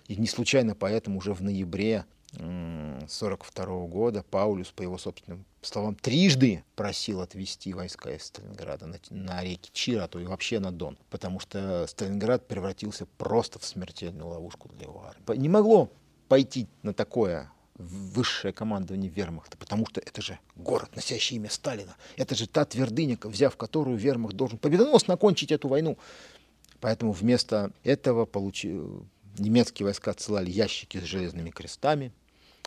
И 0.08 0.16
не 0.16 0.26
случайно 0.26 0.74
поэтому 0.74 1.18
уже 1.18 1.32
в 1.32 1.42
ноябре 1.42 2.04
1942 2.36 3.86
года 3.86 4.24
Паулюс, 4.30 4.70
по 4.72 4.82
его 4.82 4.98
собственным 4.98 5.44
словам, 5.62 5.94
трижды 5.94 6.64
просил 6.74 7.20
отвести 7.20 7.72
войска 7.72 8.12
из 8.12 8.24
Сталинграда 8.24 8.86
на, 8.86 8.98
на 9.10 9.42
реки 9.42 9.70
Чира, 9.72 10.04
а 10.04 10.08
то 10.08 10.18
и 10.18 10.24
вообще 10.24 10.58
на 10.60 10.70
Дон, 10.70 10.98
потому 11.10 11.40
что 11.40 11.86
Сталинград 11.88 12.46
превратился 12.46 13.06
просто 13.18 13.58
в 13.58 13.64
смертельную 13.64 14.28
ловушку 14.28 14.68
для 14.68 14.86
его 14.86 15.04
армии. 15.04 15.38
Не 15.38 15.48
могло 15.48 15.90
пойти 16.28 16.66
на 16.82 16.92
такое 16.92 17.50
высшее 17.78 18.52
командование 18.52 19.10
вермахта, 19.10 19.56
потому 19.56 19.86
что 19.86 20.00
это 20.00 20.22
же 20.22 20.38
город, 20.54 20.94
носящий 20.96 21.36
имя 21.36 21.50
Сталина. 21.50 21.96
Это 22.16 22.34
же 22.34 22.46
та 22.46 22.64
твердыня, 22.64 23.18
взяв 23.22 23.56
которую 23.56 23.98
вермахт 23.98 24.34
должен 24.34 24.58
победоносно 24.58 25.14
окончить 25.14 25.52
эту 25.52 25.68
войну. 25.68 25.98
Поэтому 26.80 27.12
вместо 27.12 27.72
этого 27.84 28.24
получи... 28.24 28.80
немецкие 29.38 29.84
войска 29.84 30.12
отсылали 30.12 30.50
ящики 30.50 30.98
с 30.98 31.04
железными 31.04 31.50
крестами, 31.50 32.12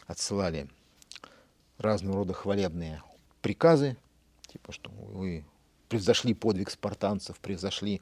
отсылали 0.09 0.67
разного 1.77 2.17
рода 2.17 2.33
хвалебные 2.33 3.03
приказы, 3.41 3.95
типа 4.47 4.73
что 4.73 4.89
вы 4.89 5.45
превзошли 5.87 6.33
подвиг 6.33 6.71
спартанцев, 6.71 7.39
превзошли 7.39 8.01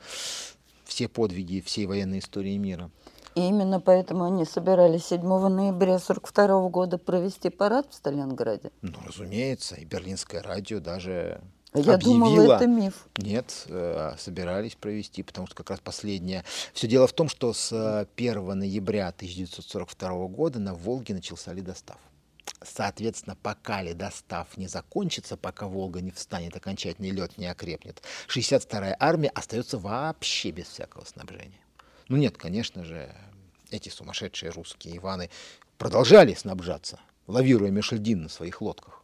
все 0.85 1.09
подвиги 1.09 1.59
всей 1.59 1.85
военной 1.85 2.19
истории 2.19 2.57
мира. 2.57 2.89
И 3.35 3.41
именно 3.41 3.79
поэтому 3.79 4.23
они 4.23 4.45
собирались 4.45 5.05
7 5.07 5.21
ноября 5.21 5.97
1942 5.97 6.69
года 6.69 6.97
провести 6.97 7.49
парад 7.49 7.87
в 7.91 7.93
Сталинграде? 7.93 8.71
Ну, 8.81 8.97
разумеется, 9.05 9.75
и 9.75 9.85
берлинское 9.85 10.41
радио 10.41 10.79
даже 10.79 11.41
я 11.73 11.95
объявила... 11.95 12.29
думала, 12.29 12.55
это 12.55 12.67
миф. 12.67 13.07
Нет, 13.17 13.65
э, 13.67 14.15
собирались 14.17 14.75
провести, 14.75 15.23
потому 15.23 15.47
что 15.47 15.55
как 15.55 15.69
раз 15.71 15.79
последнее... 15.79 16.43
Все 16.73 16.87
дело 16.87 17.07
в 17.07 17.13
том, 17.13 17.29
что 17.29 17.53
с 17.53 18.07
1 18.15 18.59
ноября 18.59 19.09
1942 19.09 20.27
года 20.27 20.59
на 20.59 20.73
Волге 20.73 21.13
начался 21.13 21.53
ледостав. 21.53 21.97
Соответственно, 22.63 23.37
пока 23.41 23.81
ледостав 23.81 24.57
не 24.57 24.67
закончится, 24.67 25.37
пока 25.37 25.67
Волга 25.67 26.01
не 26.01 26.11
встанет 26.11 26.55
окончательно 26.55 27.07
и 27.07 27.11
лед 27.11 27.37
не 27.37 27.45
окрепнет, 27.45 28.01
62-я 28.27 28.95
армия 28.99 29.29
остается 29.29 29.77
вообще 29.77 30.51
без 30.51 30.67
всякого 30.67 31.05
снабжения. 31.05 31.59
Ну 32.07 32.17
нет, 32.17 32.37
конечно 32.37 32.83
же, 32.83 33.13
эти 33.69 33.89
сумасшедшие 33.89 34.51
русские 34.51 34.97
Иваны 34.97 35.29
продолжали 35.77 36.33
снабжаться, 36.33 36.99
лавируя 37.27 37.69
меж 37.69 37.91
льдин 37.91 38.23
на 38.23 38.29
своих 38.29 38.61
лодках, 38.61 39.03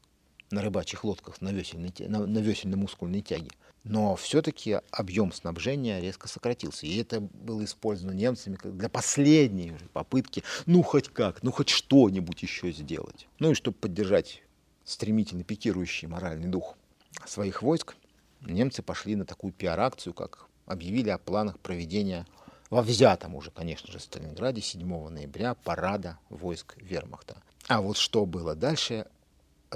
на 0.54 0.62
рыбачьих 0.62 1.04
лодках 1.04 1.42
на, 1.42 1.50
весельной, 1.50 1.92
на, 2.08 2.26
на 2.26 2.38
весельно-мускульной 2.38 3.22
тяге. 3.22 3.50
Но 3.84 4.16
все-таки 4.16 4.80
объем 4.92 5.34
снабжения 5.34 6.00
резко 6.00 6.30
сократился. 6.30 6.86
И 6.86 6.96
это 6.98 7.20
было 7.20 7.66
использовано 7.66 8.16
немцами 8.16 8.58
для 8.64 8.88
последней 8.88 9.74
попытки, 9.92 10.44
ну 10.66 10.84
хоть 10.84 11.10
как, 11.10 11.44
ну 11.44 11.52
хоть 11.52 11.70
что-нибудь 11.70 12.42
еще 12.44 12.72
сделать. 12.72 13.28
Ну 13.40 13.52
и 13.52 13.56
чтобы 13.56 13.78
поддержать 13.78 14.42
стремительно 14.86 15.44
пикирующий 15.44 16.08
моральный 16.08 16.48
дух 16.48 16.78
своих 17.26 17.62
войск, 17.62 17.96
немцы 18.42 18.82
пошли 18.82 19.16
на 19.16 19.26
такую 19.26 19.52
пиар-акцию, 19.52 20.14
как 20.14 20.48
объявили 20.66 21.10
о 21.10 21.18
планах 21.18 21.60
проведения 21.60 22.26
во 22.70 22.82
взятом 22.82 23.36
уже, 23.36 23.52
конечно 23.52 23.92
же, 23.92 24.00
Сталинграде 24.00 24.62
7 24.62 25.10
ноября 25.10 25.56
парада 25.56 26.18
войск 26.30 26.76
вермахта. 26.78 27.38
А 27.68 27.82
вот 27.82 27.98
что 27.98 28.26
было 28.26 28.56
дальше, 28.56 29.06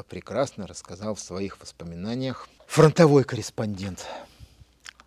прекрасно 0.03 0.67
рассказал 0.67 1.15
в 1.15 1.19
своих 1.19 1.59
воспоминаниях 1.59 2.47
фронтовой 2.67 3.23
корреспондент 3.23 4.05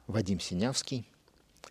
Вадим 0.07 0.41
Синявский. 0.41 1.07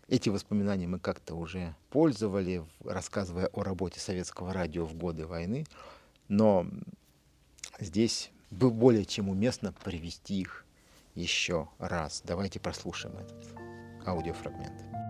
Эти 0.08 0.30
воспоминания 0.30 0.88
мы 0.88 1.00
как-то 1.00 1.36
уже 1.36 1.76
пользовали, 1.90 2.64
рассказывая 2.84 3.48
о 3.48 3.64
работе 3.64 4.00
советского 4.00 4.54
радио 4.54 4.86
в 4.86 4.96
годы 4.96 5.26
войны, 5.26 5.66
но 6.28 6.66
здесь 7.80 8.32
было 8.50 8.72
более 8.72 9.06
чем 9.06 9.30
уместно 9.30 9.74
привести 9.84 10.42
их 10.42 10.66
еще 11.16 11.70
раз. 11.78 12.22
Давайте 12.26 12.60
прослушаем 12.60 13.18
этот 13.18 13.46
аудиофрагмент. 14.08 15.09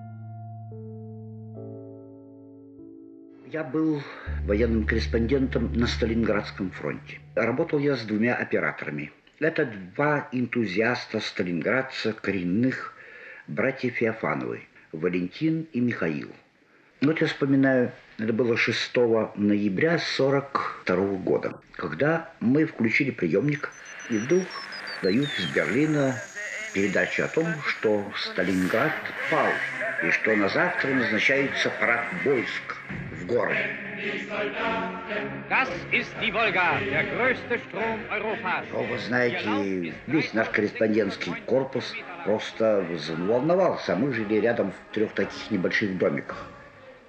Я 3.51 3.63
был 3.63 4.03
военным 4.45 4.85
корреспондентом 4.85 5.73
на 5.73 5.87
Сталинградском 5.87 6.69
фронте. 6.69 7.17
Работал 7.33 7.79
я 7.79 7.95
с 7.95 8.03
двумя 8.03 8.35
операторами. 8.35 9.11
Это 9.39 9.65
два 9.65 10.29
энтузиаста 10.31 11.19
сталинградца 11.19 12.13
коренных 12.13 12.93
братьев 13.47 13.95
Феофановы, 13.95 14.67
Валентин 14.91 15.65
и 15.73 15.79
Михаил. 15.79 16.29
Вот 17.01 17.21
я 17.21 17.25
вспоминаю, 17.25 17.91
это 18.19 18.33
было 18.33 18.55
6 18.55 18.95
ноября 19.35 19.97
42 19.97 20.95
года, 21.17 21.59
когда 21.75 22.31
мы 22.39 22.65
включили 22.65 23.09
приемник, 23.09 23.71
и 24.11 24.19
вдруг 24.19 24.45
дают 25.01 25.29
из 25.39 25.45
Берлина 25.55 26.21
передачу 26.75 27.23
о 27.23 27.27
том, 27.27 27.47
что 27.65 28.05
Сталинград 28.15 28.93
пал, 29.31 29.51
и 30.03 30.11
что 30.11 30.35
на 30.35 30.49
завтра 30.49 30.89
назначается 30.93 31.71
парад 31.79 32.05
войск 32.23 32.78
Europas. 33.29 33.57
Но 38.71 38.83
вы 38.83 38.99
знаете, 38.99 39.93
весь 40.07 40.33
наш 40.33 40.49
корреспондентский 40.49 41.33
корпус 41.45 41.93
просто 42.25 42.85
волновался. 43.17 43.95
Мы 43.95 44.13
жили 44.13 44.35
рядом 44.35 44.71
в 44.71 44.93
трех 44.93 45.11
таких 45.13 45.51
небольших 45.51 45.97
домиках. 45.97 46.45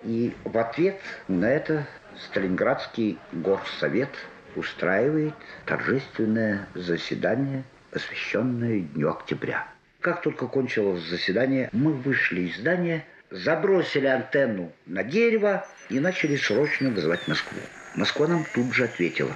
И 0.03 0.33
в 0.45 0.57
ответ 0.57 1.01
на 1.29 1.47
это 1.47 1.87
Сталинградский 2.17 3.19
горсовет 3.33 4.11
устраивает 4.57 5.35
торжественное 5.65 6.67
заседание, 6.75 7.63
посвященное 7.91 8.81
Дню 8.81 9.11
Октября. 9.11 9.69
Как 10.01 10.23
только 10.23 10.47
кончилось 10.47 11.03
заседание, 11.03 11.69
мы 11.73 11.93
вышли 11.93 12.43
из 12.43 12.57
здания, 12.57 13.05
забросили 13.31 14.07
антенну 14.07 14.73
на 14.87 15.05
дерево 15.05 15.67
и 15.89 16.01
начали 16.01 16.37
срочно 16.37 16.91
вызывать 16.91 17.27
Москву. 17.29 17.61
Москва 17.95 18.27
нам 18.27 18.45
тут 18.55 18.73
же 18.75 18.85
ответила. 18.85 19.35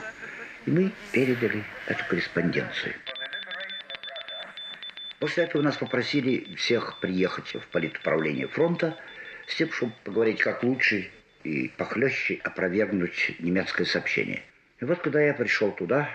И 0.66 0.70
мы 0.70 0.92
передали 1.12 1.64
эту 1.86 2.04
корреспонденцию. 2.06 2.94
После 5.18 5.44
этого 5.44 5.62
нас 5.62 5.76
попросили 5.76 6.54
всех 6.56 6.98
приехать 7.00 7.54
в 7.54 7.66
политуправление 7.68 8.48
фронта 8.48 8.96
с 9.46 9.54
тем, 9.54 9.70
чтобы 9.72 9.92
поговорить 10.04 10.40
как 10.40 10.62
лучше 10.62 11.10
и 11.44 11.68
похлеще 11.76 12.40
опровергнуть 12.42 13.36
немецкое 13.38 13.86
сообщение. 13.86 14.42
И 14.80 14.84
вот 14.84 15.00
когда 15.00 15.20
я 15.20 15.34
пришел 15.34 15.70
туда, 15.70 16.08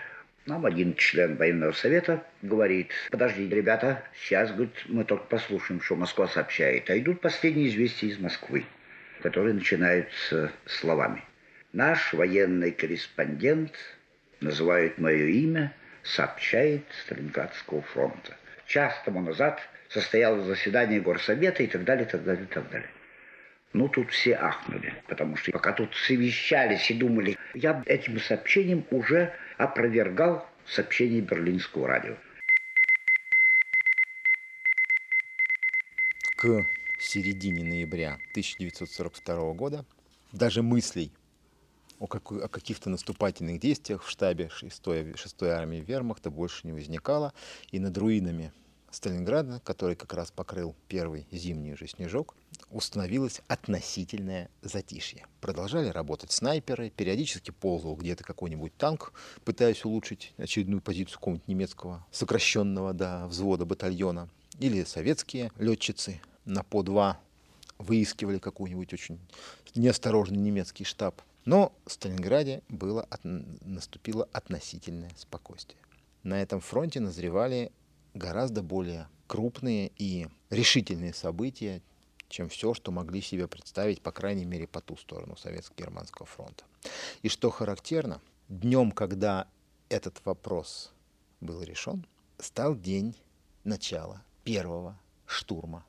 нам 0.46 0.66
один 0.66 0.96
член 0.96 1.36
военного 1.36 1.72
совета 1.74 2.24
говорит, 2.42 2.92
подождите, 3.12 3.56
ребята, 3.56 4.04
сейчас, 4.22 4.52
говорит, 4.52 4.74
мы 4.86 5.04
только 5.04 5.26
послушаем, 5.26 5.82
что 5.82 5.96
Москва 5.96 6.28
сообщает. 6.28 6.90
А 6.90 6.98
идут 6.98 7.22
последние 7.22 7.70
известия 7.70 8.10
из 8.10 8.20
Москвы, 8.20 8.66
которые 9.22 9.54
начинаются 9.54 10.52
словами. 10.66 11.24
Наш 11.72 12.14
военный 12.14 12.72
корреспондент, 12.72 13.74
называет 14.42 14.98
мое 14.98 15.28
имя, 15.28 15.74
сообщает 16.04 16.84
Сталинградского 17.04 17.82
фронта. 17.82 18.36
Час 18.66 18.94
тому 19.06 19.22
назад 19.22 19.60
состоялось 19.90 20.46
заседание 20.46 21.02
горсовета 21.02 21.64
и 21.64 21.68
так 21.68 21.84
далее, 21.84 22.06
и 22.06 22.10
так 22.10 22.24
далее, 22.24 22.44
и 22.46 22.48
так 22.48 22.70
далее. 22.70 22.90
Ну, 23.74 23.88
тут 23.88 24.10
все 24.10 24.34
ахнули, 24.34 24.94
потому 25.08 25.36
что 25.36 25.52
пока 25.52 25.74
тут 25.74 25.96
совещались 25.96 26.90
и 26.90 26.96
думали, 26.96 27.38
я 27.54 27.84
этим 27.86 28.20
сообщением 28.20 28.86
уже 28.90 29.34
опровергал 29.58 30.48
сообщение 30.66 31.22
берлинского 31.22 31.88
радио. 31.88 32.16
К 36.36 36.66
середине 36.98 37.64
ноября 37.64 38.16
1942 38.32 39.54
года 39.54 39.86
даже 40.32 40.64
мыслей 40.64 41.12
о, 42.00 42.08
какой, 42.08 42.44
о 42.44 42.48
каких-то 42.48 42.90
наступательных 42.90 43.60
действиях 43.60 44.04
в 44.04 44.10
штабе 44.10 44.50
6-й, 44.62 45.16
6 45.16 45.44
армии 45.44 45.84
вермахта 45.86 46.32
больше 46.32 46.66
не 46.66 46.72
возникало, 46.72 47.34
и 47.72 47.80
над 47.80 47.98
руинами 47.98 48.52
Сталинграда, 48.92 49.62
который 49.64 49.96
как 49.96 50.14
раз 50.14 50.32
покрыл 50.32 50.76
первый 50.88 51.28
зимний 51.32 51.76
же 51.76 51.88
снежок, 51.88 52.36
установилось 52.72 53.42
относительное 53.48 54.50
затишье. 54.62 55.26
Продолжали 55.42 55.90
работать 55.90 56.32
снайперы, 56.32 56.90
периодически 56.90 57.52
ползал 57.52 57.96
где-то 57.96 58.24
какой-нибудь 58.24 58.76
танк, 58.78 59.14
пытаясь 59.46 59.86
улучшить 59.86 60.34
очередную 60.38 60.82
позицию 60.82 61.16
какого-нибудь 61.20 61.48
немецкого 61.48 62.06
сокращенного 62.12 62.94
до 62.94 63.28
взвода 63.28 63.66
батальона. 63.66 64.30
Или 64.60 64.84
советские 64.84 65.52
летчицы 65.58 66.20
на 66.46 66.64
по 66.64 66.84
два 66.84 67.20
выискивали 67.78 68.40
какой-нибудь 68.40 68.94
очень 68.94 69.20
неосторожный 69.76 70.38
немецкий 70.38 70.84
штаб. 70.84 71.22
Но 71.46 71.74
в 71.86 71.94
Сталинграде 71.94 72.62
было, 72.68 73.04
от, 73.04 73.22
наступило 73.24 74.28
относительное 74.34 75.12
спокойствие. 75.16 75.80
На 76.24 76.42
этом 76.42 76.60
фронте 76.60 77.00
назревали 77.00 77.72
гораздо 78.14 78.62
более 78.62 79.08
крупные 79.28 79.92
и 79.98 80.28
решительные 80.50 81.14
события, 81.14 81.82
чем 82.28 82.50
все, 82.50 82.74
что 82.74 82.92
могли 82.92 83.22
себе 83.22 83.48
представить, 83.48 84.02
по 84.02 84.12
крайней 84.12 84.46
мере, 84.46 84.68
по 84.68 84.82
ту 84.82 84.96
сторону 84.98 85.36
Советско-Германского 85.36 86.26
фронта. 86.26 86.64
И 87.22 87.30
что 87.30 87.50
характерно, 87.50 88.22
днем, 88.48 88.92
когда 88.92 89.48
этот 89.90 90.24
вопрос 90.26 90.92
был 91.42 91.62
решен, 91.62 92.06
стал 92.38 92.76
день 92.76 93.16
начала 93.64 94.24
первого 94.44 95.00
штурма 95.26 95.86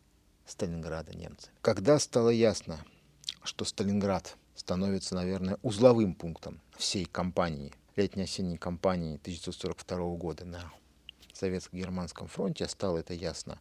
Сталинграда 0.47 1.15
немцами. 1.15 1.55
Когда 1.63 1.99
стало 1.99 2.31
ясно, 2.31 2.85
что 3.43 3.65
Сталинград 3.65 4.37
становится, 4.55 5.15
наверное, 5.15 5.59
узловым 5.63 6.15
пунктом 6.15 6.61
всей 6.77 7.05
кампании 7.05 7.73
летней-осенней 7.97 8.57
кампании 8.57 9.17
1942 9.17 10.17
года 10.17 10.45
на 10.45 10.73
Советско-Германском 11.41 12.29
фронте, 12.29 12.69
стало 12.69 12.99
это 12.99 13.15
ясно 13.15 13.59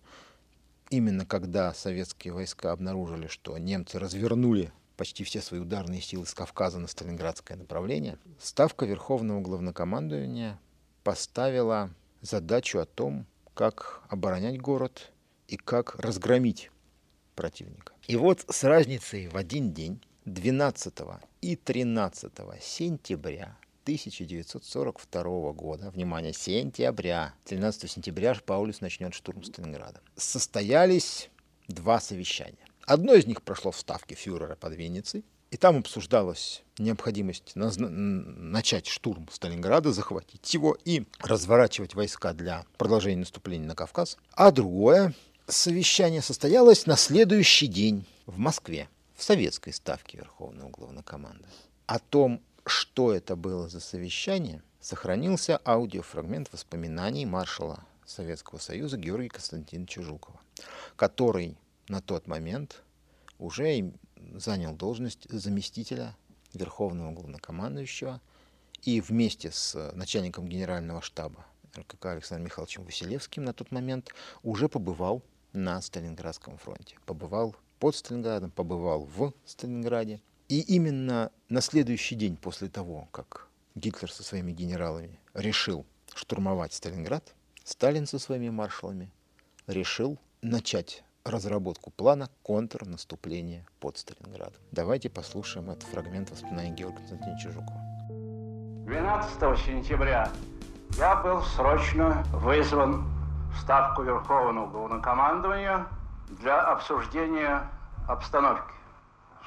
именно 0.90 1.26
когда 1.26 1.74
советские 1.74 2.34
войска 2.34 2.72
обнаружили, 2.72 3.28
что 3.28 3.58
немцы 3.58 4.00
развернули 4.00 4.72
почти 4.98 5.24
все 5.24 5.42
свои 5.42 5.60
ударные 5.60 6.02
силы 6.02 6.26
с 6.26 6.34
Кавказа 6.34 6.80
на 6.80 6.88
Сталинградское 6.88 7.58
направление, 7.58 8.18
Ставка 8.40 8.86
Верховного 8.86 9.42
Главнокомандования 9.42 10.60
поставила 11.04 11.90
задачу 12.22 12.80
о 12.80 12.86
том, 12.86 13.26
как 13.54 14.02
оборонять 14.10 14.60
город 14.60 15.12
и 15.48 15.56
как 15.56 15.96
разгромить 15.96 16.70
противника. 17.36 17.94
И 18.08 18.18
вот 18.18 18.44
с 18.50 18.64
разницей 18.64 19.28
в 19.28 19.38
один 19.38 19.74
день, 19.74 20.02
12 20.26 20.94
и 21.42 21.56
13 21.56 22.32
сентября 22.62 23.58
1942 23.84 25.52
года, 25.54 25.90
внимание, 25.92 26.34
сентября, 26.34 27.34
13 27.46 27.90
сентября 27.90 28.36
Паулюс 28.46 28.82
начнет 28.82 29.14
штурм 29.14 29.44
Сталинграда, 29.44 30.02
состоялись 30.16 31.30
два 31.68 32.00
совещания. 32.00 32.66
Одно 32.86 33.14
из 33.14 33.26
них 33.28 33.42
прошло 33.42 33.72
в 33.72 33.78
ставке 33.78 34.16
фюрера 34.16 34.56
под 34.56 34.76
Винницей, 34.76 35.24
и 35.52 35.58
там 35.58 35.78
обсуждалась 35.78 36.64
необходимость 36.78 37.54
начать 37.56 38.88
штурм 38.88 39.28
Сталинграда, 39.32 39.92
захватить 39.92 40.54
его 40.54 40.78
и 40.86 41.06
разворачивать 41.20 41.96
войска 41.96 42.34
для 42.34 42.66
продолжения 42.78 43.18
наступления 43.18 43.68
на 43.68 43.76
Кавказ. 43.76 44.18
А 44.34 44.52
другое 44.52 45.16
совещание 45.48 46.22
состоялось 46.22 46.86
на 46.86 46.96
следующий 46.96 47.66
день 47.66 48.06
в 48.28 48.38
Москве, 48.38 48.90
в 49.16 49.24
советской 49.24 49.74
ставке 49.74 50.20
Верховного 50.20 50.70
Главнокомандования. 50.70 51.50
О 51.88 51.98
том, 51.98 52.42
что 52.66 53.14
это 53.14 53.36
было 53.36 53.70
за 53.70 53.80
совещание, 53.80 54.62
сохранился 54.80 55.60
аудиофрагмент 55.66 56.52
воспоминаний 56.52 57.26
маршала 57.26 57.84
Советского 58.06 58.60
Союза 58.60 58.98
Георгия 58.98 59.30
Константиновича 59.30 60.02
Жукова, 60.02 60.40
который 60.96 61.58
на 61.88 62.02
тот 62.02 62.28
момент 62.28 62.82
уже 63.38 63.94
занял 64.34 64.74
должность 64.74 65.30
заместителя 65.30 66.16
Верховного 66.54 67.12
Главнокомандующего 67.12 68.22
и 68.84 69.02
вместе 69.02 69.52
с 69.52 69.92
начальником 69.94 70.48
генерального 70.48 71.02
штаба 71.02 71.46
РКК 71.76 72.08
Александром 72.08 72.46
Михайловичем 72.46 72.84
Василевским 72.84 73.44
на 73.44 73.54
тот 73.54 73.72
момент 73.72 74.10
уже 74.44 74.70
побывал 74.70 75.22
на 75.54 75.82
Сталинградском 75.82 76.58
фронте. 76.58 76.98
Побывал 77.06 77.56
под 77.80 77.96
Сталинградом, 77.96 78.52
побывал 78.52 79.06
в 79.06 79.34
Сталинграде 79.46 80.22
и 80.50 80.62
именно 80.62 81.32
на 81.48 81.62
следующий 81.62 82.16
день 82.16 82.36
после 82.36 82.68
того, 82.68 83.08
как 83.12 83.48
Гитлер 83.76 84.12
со 84.12 84.24
своими 84.24 84.52
генералами 84.52 85.20
решил 85.36 85.86
штурмовать 86.16 86.74
Сталинград, 86.74 87.36
Сталин 87.64 88.08
со 88.08 88.18
своими 88.18 88.50
маршалами 88.50 89.12
решил 89.68 90.18
начать 90.42 91.04
разработку 91.24 91.92
плана 91.92 92.30
контрнаступления 92.42 93.64
под 93.80 94.00
Сталинградом. 94.00 94.60
Давайте 94.72 95.10
послушаем 95.10 95.70
этот 95.70 95.84
фрагмент 95.84 96.32
воспоминаний 96.32 96.72
Георгия 96.72 96.98
Константиновича 96.98 97.52
Жукова. 97.52 97.80
12 98.86 99.66
сентября 99.66 100.32
я 100.98 101.16
был 101.18 101.44
срочно 101.44 102.24
вызван 102.34 103.06
в 103.54 103.62
Ставку 103.62 104.02
Верховного 104.02 104.68
Главнокомандования 104.72 105.86
для 106.42 106.60
обсуждения 106.62 107.70
обстановки. 108.08 108.74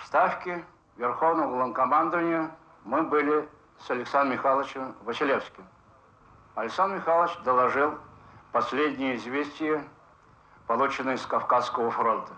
В 0.00 0.07
Ставке 0.07 0.64
Верховного 0.97 1.49
Главнокомандования 1.49 2.51
мы 2.84 3.03
были 3.03 3.49
с 3.78 3.90
Александром 3.90 4.34
Михайловичем 4.34 4.95
Василевским. 5.05 5.64
Александр 6.55 6.97
Михайлович 6.97 7.36
доложил 7.45 7.95
последние 8.53 9.16
известия, 9.16 9.82
полученные 10.66 11.16
с 11.16 11.26
Кавказского 11.26 11.90
фронта. 11.90 12.32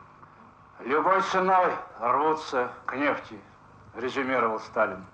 «Любой 0.80 1.20
ценой 1.22 1.72
рвутся 2.00 2.70
к 2.86 2.94
нефти», 2.94 3.40
резюмировал 3.94 4.60
Сталин. 4.60 5.04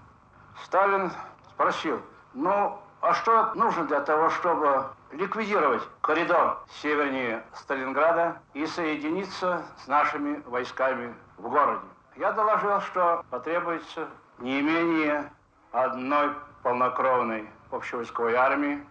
Сталин 0.64 1.10
спросил, 1.50 2.00
ну, 2.34 2.78
а 3.00 3.14
что 3.14 3.54
нужно 3.54 3.84
для 3.84 4.00
того, 4.00 4.30
чтобы 4.30 4.86
ликвидировать 5.12 5.82
коридор 6.02 6.62
севернее 6.82 7.42
Сталинграда 7.54 8.40
и 8.54 8.66
соединиться 8.66 9.62
с 9.82 9.86
нашими 9.86 10.42
войсками 10.46 11.14
в 11.38 11.48
городе? 11.48 11.86
Я 12.16 12.32
доложил, 12.32 12.80
что 12.80 13.24
потребуется 13.30 14.08
не 14.38 14.60
менее 14.60 15.30
одной 15.72 16.34
полнокровной 16.62 17.48
общевойсковой 17.70 18.34
армии, 18.34 18.82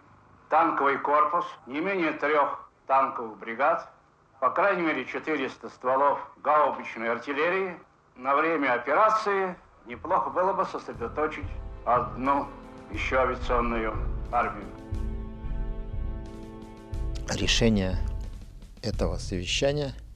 танковый 0.50 0.98
корпус, 0.98 1.46
не 1.68 1.80
менее 1.80 2.14
трех 2.14 2.70
танковых 2.88 3.38
бригад, 3.38 3.92
по 4.40 4.50
крайней 4.50 4.84
мере 4.84 5.06
400 5.06 5.70
стволов 5.70 6.20
гаубичной 6.38 7.12
артиллерии. 7.12 7.78
На 8.16 8.36
время 8.36 8.74
операции 8.74 9.56
неплохо 9.86 10.30
было 10.30 10.54
бы 10.54 10.66
сосредоточить 10.66 11.48
одну 11.86 12.48
еще 12.92 13.18
авиационную 13.18 13.96
армию. 14.32 14.68
Решение 17.30 17.98
этого 18.82 19.18
совещания– 19.18 19.94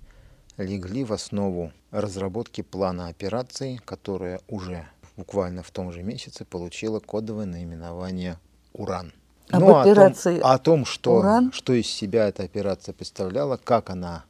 легли 0.58 1.04
в 1.04 1.14
основу 1.14 1.72
разработки 1.92 2.62
плана 2.62 3.08
операции, 3.08 3.80
которая 3.86 4.42
уже 4.48 4.88
буквально 5.18 5.64
в 5.64 5.72
том 5.72 5.92
же 5.92 6.04
месяце 6.04 6.46
получила 6.46 7.00
кодовое 7.00 7.46
наименование 7.46 8.40
«Уран». 8.74 9.14
Об 9.50 9.62
ну, 9.62 9.76
операции 9.76 10.38
о 10.38 10.42
том, 10.42 10.52
о 10.52 10.58
том 10.58 10.86
что, 10.86 11.18
Уран? 11.18 11.52
что 11.52 11.74
из 11.74 11.88
себя 11.88 12.28
эта 12.28 12.44
операция 12.44 12.94
представляла, 12.94 13.58
как 13.58 13.90
она 13.90 14.26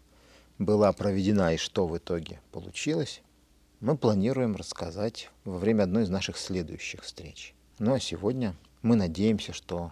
была 0.57 0.91
проведена 0.91 1.53
и 1.53 1.57
что 1.57 1.87
в 1.87 1.97
итоге 1.97 2.39
получилось, 2.51 3.21
мы 3.79 3.97
планируем 3.97 4.55
рассказать 4.55 5.29
во 5.45 5.57
время 5.57 5.83
одной 5.83 6.03
из 6.03 6.09
наших 6.09 6.37
следующих 6.37 7.03
встреч. 7.03 7.53
Ну 7.79 7.93
а 7.93 7.99
сегодня 7.99 8.55
мы 8.81 8.95
надеемся, 8.95 9.53
что 9.53 9.91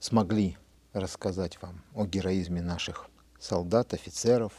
смогли 0.00 0.56
рассказать 0.92 1.60
вам 1.62 1.82
о 1.94 2.04
героизме 2.04 2.60
наших 2.60 3.06
солдат, 3.38 3.94
офицеров, 3.94 4.52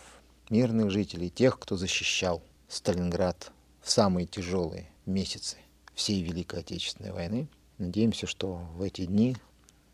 мирных 0.50 0.92
жителей, 0.92 1.30
тех, 1.30 1.60
кто 1.60 1.78
защищал 1.78 2.42
Сталинград 2.68 3.52
в 3.82 3.92
самые 3.92 4.28
тяжелые 4.28 4.90
месяцы 5.06 5.58
всей 5.94 6.24
Великой 6.24 6.62
Отечественной 6.62 7.12
войны. 7.12 7.48
Надеемся, 7.78 8.28
что 8.28 8.56
в 8.76 8.82
эти 8.82 9.06
дни, 9.06 9.36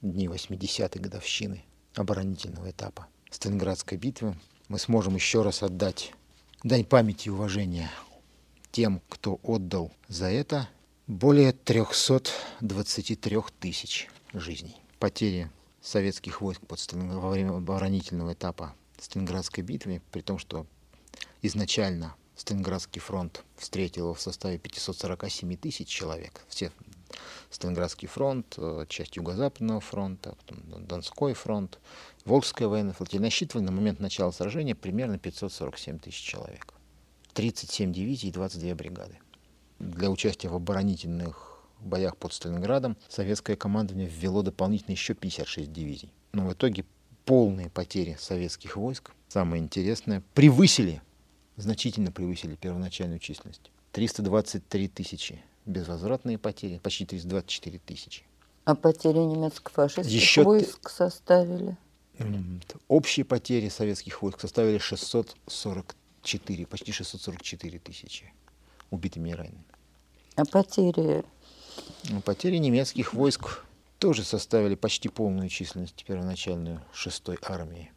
дни 0.02 0.28
80-й 0.28 1.00
годовщины 1.00 1.64
оборонительного 1.95 2.70
этапа 2.72 3.08
Сталинградской 3.30 3.97
битвы, 3.97 4.36
мы 4.68 4.80
сможем 4.80 5.16
еще 5.16 5.41
раз 5.41 5.64
отдать 5.64 6.14
дань 6.64 6.86
памяти 6.86 7.28
и 7.28 7.32
уважения 7.32 7.89
тем, 8.72 9.02
кто 9.10 9.39
отдал 9.43 9.91
за 10.08 10.28
это 10.28 10.70
более 11.08 11.54
323 11.54 13.38
тысяч 13.60 14.08
жизней. 14.34 14.78
Потери 15.00 15.50
советских 15.82 16.41
войск 16.41 16.62
под 16.68 16.80
Сталинград 16.80 17.22
во 17.22 17.30
время 17.32 17.58
оборонительного 17.58 18.34
этапа 18.34 18.76
Сталинградской 19.02 19.64
битве, 19.64 20.02
при 20.12 20.22
том, 20.22 20.38
что 20.38 20.66
изначально 21.41 22.16
Сталинградский 22.36 23.02
фронт 23.02 23.43
встретил 23.58 24.14
в 24.14 24.22
составе 24.22 24.58
547 24.58 25.58
тысяч 25.58 25.88
человек. 25.88 26.41
Все 26.47 26.72
Сталинградский 27.50 28.08
фронт, 28.08 28.56
э, 28.58 28.86
часть 28.88 29.18
Юго-Западного 29.18 29.82
фронта, 29.82 30.38
Донской 30.50 31.34
фронт, 31.34 31.80
Волжская 32.26 32.68
военная 32.68 32.93
флотилия 32.93 33.24
насчитывали 33.24 33.66
на 33.66 33.72
момент 33.72 34.00
начала 34.00 34.32
сражения 34.32 34.76
примерно 34.76 35.18
547 35.18 36.00
тысяч 36.00 36.22
человек. 36.22 36.74
37 37.34 37.91
дивизий 37.91 38.30
и 38.30 38.32
22 38.32 38.76
бригады. 38.76 39.18
Для 39.80 40.10
участия 40.10 40.50
в 40.50 40.56
оборонительных 40.56 41.64
боях 41.80 42.18
под 42.18 42.34
Сталинградом 42.34 42.97
советское 43.08 43.56
командование 43.56 44.08
ввело 44.08 44.41
дополнительно 44.41 44.91
еще 44.91 45.14
56 45.14 45.72
дивизий. 45.72 46.12
Но 46.34 46.45
в 46.45 46.54
итоге 46.54 46.86
полные 47.30 47.69
потери 47.69 48.17
советских 48.19 48.75
войск, 48.75 49.11
самое 49.27 49.61
интересное, 49.61 50.23
превысили, 50.34 50.99
значительно 51.57 52.11
превысили 52.11 52.55
первоначальную 52.55 53.19
численность. 53.19 53.69
323 53.91 54.88
тысячи 54.88 55.39
безвозвратные 55.67 56.39
потери, 56.39 56.80
почти 56.80 57.05
324 57.05 57.80
тысячи. 57.86 58.23
А 58.65 58.73
потери 58.73 59.19
немецко-фашистских 59.19 60.11
Еще 60.11 60.41
войск 60.41 60.89
составили? 60.89 61.77
Общие 62.88 63.23
потери 63.25 63.69
советских 63.69 64.23
войск 64.23 64.41
составили 64.41 64.80
644, 64.80 66.65
почти 66.65 66.91
644 66.91 67.77
тысячи 67.77 68.34
убитыми 68.89 69.30
и 69.30 69.34
ранеными. 69.34 69.63
А 70.36 70.45
потери? 70.45 71.23
Ну, 72.09 72.21
потери 72.21 72.57
немецких 72.57 73.13
войск 73.13 73.63
тоже 74.00 74.24
составили 74.24 74.76
почти 74.76 75.10
полную 75.10 75.50
численность 75.50 76.04
первоначальную 76.06 76.82
шестой 76.93 77.38
армии 77.41 77.91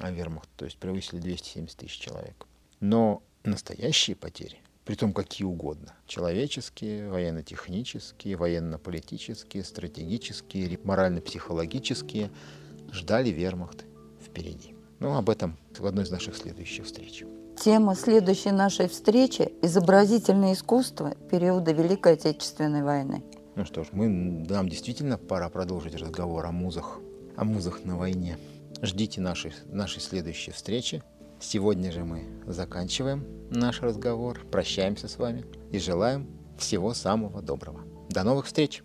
а 0.00 0.10
вермахт, 0.10 0.48
то 0.56 0.64
есть 0.64 0.78
превысили 0.78 1.20
270 1.20 1.76
тысяч 1.76 1.98
человек. 1.98 2.46
Но 2.80 3.22
настоящие 3.44 4.16
потери 4.16 4.58
притом 4.84 5.12
какие 5.12 5.46
угодно. 5.46 5.94
Человеческие, 6.06 7.08
военно-технические, 7.08 8.36
военно-политические, 8.36 9.62
стратегические, 9.62 10.78
морально-психологические, 10.82 12.30
ждали 12.90 13.28
вермахт 13.28 13.84
впереди. 14.20 14.74
Ну, 14.98 15.16
об 15.16 15.30
этом 15.30 15.56
в 15.78 15.86
одной 15.86 16.04
из 16.04 16.10
наших 16.10 16.36
следующих 16.36 16.86
встреч. 16.86 17.24
Тема 17.60 17.94
следующей 17.94 18.50
нашей 18.50 18.88
встречи– 18.88 19.52
изобразительное 19.62 20.54
искусство 20.54 21.14
периода 21.30 21.70
Великой 21.72 22.14
Отечественной 22.14 22.82
войны. 22.82 23.22
Ну 23.54 23.64
что 23.66 23.84
ж, 23.84 23.88
мы, 23.92 24.08
нам 24.08 24.68
действительно 24.68 25.18
пора 25.18 25.50
продолжить 25.50 25.94
разговор 25.94 26.46
о 26.46 26.52
музах, 26.52 27.00
о 27.36 27.44
музах 27.44 27.84
на 27.84 27.96
войне. 27.96 28.38
Ждите 28.80 29.20
нашей, 29.20 29.52
нашей 29.66 30.00
следующей 30.00 30.52
встречи. 30.52 31.02
Сегодня 31.38 31.92
же 31.92 32.04
мы 32.04 32.24
заканчиваем 32.46 33.26
наш 33.50 33.82
разговор, 33.82 34.40
прощаемся 34.50 35.08
с 35.08 35.18
вами 35.18 35.44
и 35.70 35.78
желаем 35.78 36.28
всего 36.56 36.94
самого 36.94 37.42
доброго. 37.42 37.82
До 38.08 38.22
новых 38.22 38.46
встреч! 38.46 38.82